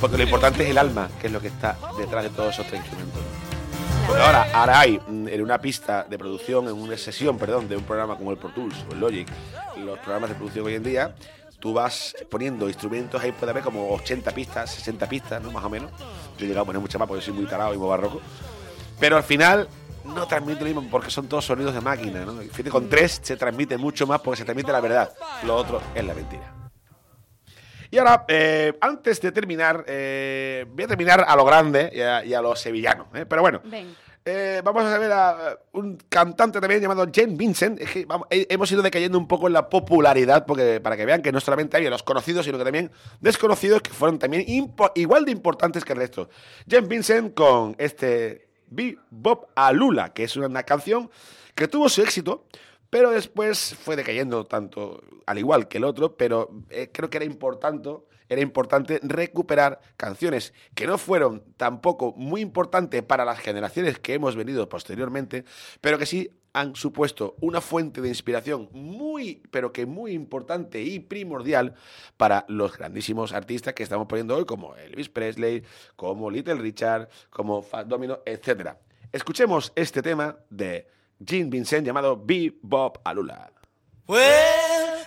Porque 0.00 0.16
lo 0.16 0.22
importante 0.22 0.64
es 0.64 0.70
el 0.70 0.78
alma, 0.78 1.10
que 1.20 1.26
es 1.26 1.32
lo 1.32 1.40
que 1.40 1.48
está 1.48 1.76
detrás 1.98 2.24
de 2.24 2.30
todos 2.30 2.54
esos 2.54 2.66
tres 2.66 2.80
instrumentos. 2.80 3.20
ahora, 4.08 4.48
ahora 4.54 4.80
hay 4.80 4.98
mm, 5.06 5.28
en 5.28 5.42
una 5.42 5.60
pista 5.60 6.06
de 6.08 6.18
producción, 6.18 6.66
en 6.66 6.72
una 6.72 6.96
sesión, 6.96 7.36
perdón, 7.36 7.68
de 7.68 7.76
un 7.76 7.84
programa 7.84 8.16
como 8.16 8.30
el 8.30 8.38
Pro 8.38 8.48
Tools 8.50 8.74
o 8.88 8.92
el 8.92 9.00
Logic, 9.00 9.28
los 9.76 9.98
programas 9.98 10.30
de 10.30 10.36
producción 10.36 10.66
hoy 10.66 10.74
en 10.74 10.82
día, 10.82 11.14
tú 11.58 11.74
vas 11.74 12.16
poniendo 12.30 12.66
instrumentos, 12.66 13.22
ahí 13.22 13.32
puede 13.32 13.50
haber 13.50 13.62
como 13.62 13.92
80 13.92 14.30
pistas, 14.32 14.70
60 14.70 15.06
pistas, 15.08 15.42
¿no? 15.42 15.52
Más 15.52 15.64
o 15.64 15.68
menos. 15.68 15.90
Yo 16.38 16.46
he 16.46 16.48
llegado 16.48 16.62
a 16.62 16.66
poner 16.66 16.80
muchas 16.80 16.98
más 16.98 17.06
porque 17.06 17.22
soy 17.22 17.34
muy 17.34 17.44
tarado 17.44 17.74
y 17.74 17.78
muy 17.78 17.88
barroco. 17.88 18.22
Pero 18.98 19.18
al 19.18 19.22
final 19.22 19.68
no 20.04 20.26
transmite 20.26 20.60
lo 20.60 20.66
mismo 20.66 20.88
porque 20.90 21.10
son 21.10 21.26
todos 21.28 21.44
sonidos 21.44 21.74
de 21.74 21.80
máquina, 21.82 22.24
¿no? 22.24 22.36
Fíjate, 22.40 22.70
con 22.70 22.88
tres 22.88 23.20
se 23.22 23.36
transmite 23.36 23.76
mucho 23.76 24.06
más 24.06 24.20
porque 24.22 24.38
se 24.38 24.44
transmite 24.44 24.72
la 24.72 24.80
verdad. 24.80 25.12
Lo 25.44 25.54
otro 25.56 25.82
es 25.94 26.04
la 26.04 26.14
mentira. 26.14 26.59
Y 27.90 27.98
ahora, 27.98 28.24
eh, 28.28 28.76
antes 28.80 29.20
de 29.20 29.32
terminar, 29.32 29.84
eh, 29.88 30.64
voy 30.68 30.84
a 30.84 30.88
terminar 30.88 31.24
a 31.26 31.34
lo 31.34 31.44
grande 31.44 31.90
y 31.92 32.32
a, 32.32 32.40
lo 32.40 32.54
sevillano. 32.54 33.08
¿eh? 33.14 33.26
Pero 33.26 33.42
bueno, 33.42 33.60
vamos 34.62 34.84
a 34.84 34.98
ver 34.98 35.10
a 35.10 35.58
un 35.72 35.96
cantante 36.08 36.60
también 36.60 36.80
llamado 36.80 37.04
Jane 37.12 37.34
Vincent. 37.34 37.80
Es 37.80 37.90
que 37.90 38.06
hemos 38.30 38.70
ido 38.70 38.82
decayendo 38.82 39.18
un 39.18 39.26
poco 39.26 39.48
en 39.48 39.54
la 39.54 39.68
popularidad, 39.68 40.46
porque 40.46 40.80
para 40.80 40.96
que 40.96 41.04
vean 41.04 41.20
que 41.20 41.32
no 41.32 41.40
solamente 41.40 41.76
había 41.76 41.90
los 41.90 42.04
conocidos, 42.04 42.44
sino 42.44 42.58
que 42.58 42.64
también 42.64 42.92
desconocidos 43.20 43.82
que 43.82 43.90
fueron 43.90 44.20
también 44.20 44.44
igual 44.94 45.24
de 45.24 45.32
importantes 45.32 45.84
que 45.84 45.92
el 45.92 45.98
resto. 45.98 46.28
Jane 46.68 46.86
Vincent 46.86 47.34
con 47.34 47.74
este 47.76 48.50
Bob 49.10 49.48
Alula, 49.56 50.12
que 50.12 50.24
es 50.24 50.36
una 50.36 50.62
canción 50.62 51.10
que 51.56 51.66
tuvo 51.66 51.88
su 51.88 52.02
éxito, 52.02 52.46
pero 52.90 53.10
después 53.10 53.76
fue 53.76 53.96
decayendo 53.96 54.44
tanto 54.44 55.02
al 55.26 55.38
igual 55.38 55.68
que 55.68 55.78
el 55.78 55.84
otro, 55.84 56.16
pero 56.16 56.50
eh, 56.68 56.90
creo 56.92 57.08
que 57.08 57.18
era 57.18 57.24
importante, 57.24 57.90
era 58.28 58.42
importante 58.42 59.00
recuperar 59.02 59.80
canciones 59.96 60.52
que 60.74 60.86
no 60.86 60.98
fueron 60.98 61.44
tampoco 61.56 62.12
muy 62.16 62.40
importantes 62.40 63.02
para 63.02 63.24
las 63.24 63.38
generaciones 63.38 63.98
que 63.98 64.14
hemos 64.14 64.34
venido 64.34 64.68
posteriormente, 64.68 65.44
pero 65.80 65.98
que 65.98 66.06
sí 66.06 66.30
han 66.52 66.74
supuesto 66.74 67.36
una 67.40 67.60
fuente 67.60 68.00
de 68.00 68.08
inspiración 68.08 68.68
muy, 68.72 69.42
pero 69.52 69.72
que 69.72 69.86
muy 69.86 70.12
importante 70.12 70.82
y 70.82 70.98
primordial 70.98 71.74
para 72.16 72.44
los 72.48 72.76
grandísimos 72.76 73.32
artistas 73.32 73.74
que 73.74 73.84
estamos 73.84 74.08
poniendo 74.08 74.36
hoy, 74.36 74.44
como 74.44 74.74
Elvis 74.74 75.08
Presley, 75.08 75.62
como 75.94 76.28
Little 76.28 76.56
Richard, 76.56 77.08
como 77.30 77.62
Fat 77.62 77.86
Domino, 77.86 78.18
etc. 78.26 78.70
Escuchemos 79.12 79.72
este 79.76 80.02
tema 80.02 80.36
de 80.50 80.88
Jean 81.20 81.50
Vincent 81.50 81.86
llamado 81.86 82.16
Bebop 82.16 82.98
Alula. 83.04 83.50
Well, 84.06 85.06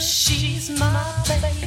she's 0.00 0.70
my 0.78 1.02
baby. 1.26 1.60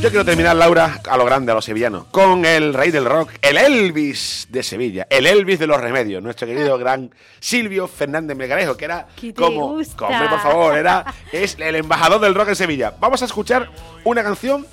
Yo 0.00 0.10
quiero 0.10 0.24
terminar, 0.24 0.54
Laura, 0.54 1.00
a 1.08 1.16
lo 1.16 1.24
grande, 1.24 1.50
a 1.50 1.56
lo 1.56 1.60
sevillano, 1.60 2.06
con 2.12 2.44
el 2.44 2.72
rey 2.72 2.92
del 2.92 3.04
rock, 3.04 3.32
el 3.42 3.56
Elvis 3.56 4.46
de 4.48 4.62
Sevilla, 4.62 5.08
el 5.10 5.26
Elvis 5.26 5.58
de 5.58 5.66
los 5.66 5.80
remedios, 5.80 6.22
nuestro 6.22 6.46
querido 6.46 6.76
ah. 6.76 6.78
gran 6.78 7.12
Silvio 7.40 7.88
Fernández 7.88 8.36
Melgarejo, 8.36 8.76
que 8.76 8.84
era 8.84 9.08
como, 9.34 9.80
como, 9.96 10.28
por 10.28 10.40
favor, 10.40 10.78
era 10.78 11.04
es 11.32 11.56
el 11.58 11.74
embajador 11.74 12.20
del 12.20 12.36
rock 12.36 12.50
en 12.50 12.56
Sevilla. 12.56 12.94
Vamos 13.00 13.22
a 13.22 13.24
escuchar 13.24 13.70
una 14.04 14.22
canción 14.22 14.64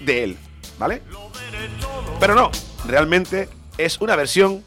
de 0.00 0.24
él, 0.24 0.36
¿vale? 0.76 1.02
Pero 2.18 2.34
no, 2.34 2.50
realmente 2.88 3.48
es 3.78 4.00
una 4.00 4.16
versión 4.16 4.64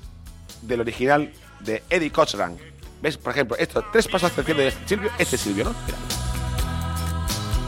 del 0.62 0.80
original 0.80 1.34
de 1.60 1.84
Eddie 1.90 2.12
Cochran. 2.12 2.58
¿Ves? 3.02 3.18
Por 3.18 3.34
ejemplo, 3.34 3.58
estos 3.58 3.84
tres 3.92 4.08
pasos 4.08 4.32
hacia 4.32 4.52
el 4.52 4.58
de 4.58 4.74
Silvio, 4.86 5.12
este 5.18 5.36
es 5.36 5.42
Silvio, 5.42 5.66
¿no? 5.66 5.76
Mira. 5.86 5.98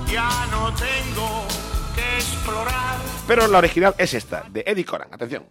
Ya 0.10 0.47
no 0.51 0.73
tengo 0.73 1.51
pero 3.27 3.47
la 3.47 3.58
original 3.60 3.95
es 3.97 4.13
esta, 4.13 4.43
de 4.49 4.63
Eddie 4.65 4.86
Coran. 4.86 5.08
Atención. 5.13 5.45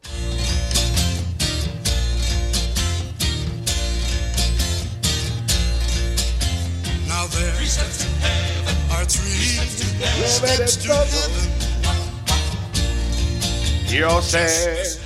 Yo 13.89 14.23
sé 14.23 14.99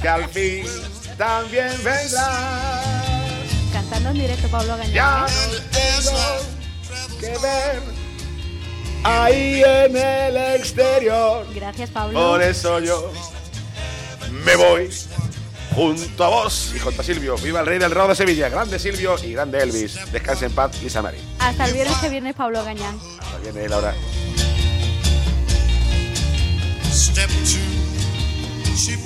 que 0.00 0.08
al 0.08 0.28
fin 0.28 0.64
también 1.18 1.72
vendrás. 1.84 2.84
Cantando 3.72 4.10
en 4.10 4.14
directo 4.14 4.48
Pablo 4.48 4.76
Gañán. 4.76 4.92
Ya 4.92 5.26
¿eh? 5.28 5.60
tengo 5.72 7.20
que 7.20 7.38
ver 7.38 8.01
ahí 9.04 9.62
en 9.64 9.96
el 9.96 10.36
exterior. 10.56 11.46
Gracias, 11.54 11.90
Pablo. 11.90 12.18
Por 12.18 12.42
eso 12.42 12.78
yo 12.80 13.12
me 14.44 14.56
voy 14.56 14.90
junto 15.74 16.24
a 16.24 16.28
vos 16.28 16.72
y 16.74 16.78
junto 16.78 17.00
a 17.00 17.04
Silvio. 17.04 17.36
Viva 17.36 17.60
el 17.60 17.66
rey 17.66 17.78
del 17.78 17.90
rock 17.90 18.10
de 18.10 18.14
Sevilla. 18.14 18.48
Grande 18.48 18.78
Silvio 18.78 19.16
y 19.22 19.32
grande 19.32 19.62
Elvis. 19.62 20.12
Descanse 20.12 20.46
en 20.46 20.52
paz, 20.52 20.80
Lisa 20.82 21.02
Mari. 21.02 21.18
Hasta 21.38 21.66
el 21.66 21.74
viernes 21.74 21.96
que 21.98 22.08
viene, 22.08 22.34
Pablo 22.34 22.64
Gañán. 22.64 22.98
Hasta 23.20 23.36
el 23.36 23.42
viernes, 23.42 23.70
Laura. 23.70 23.94
Step 26.92 27.30
two, 27.44 28.76
she 28.76 28.96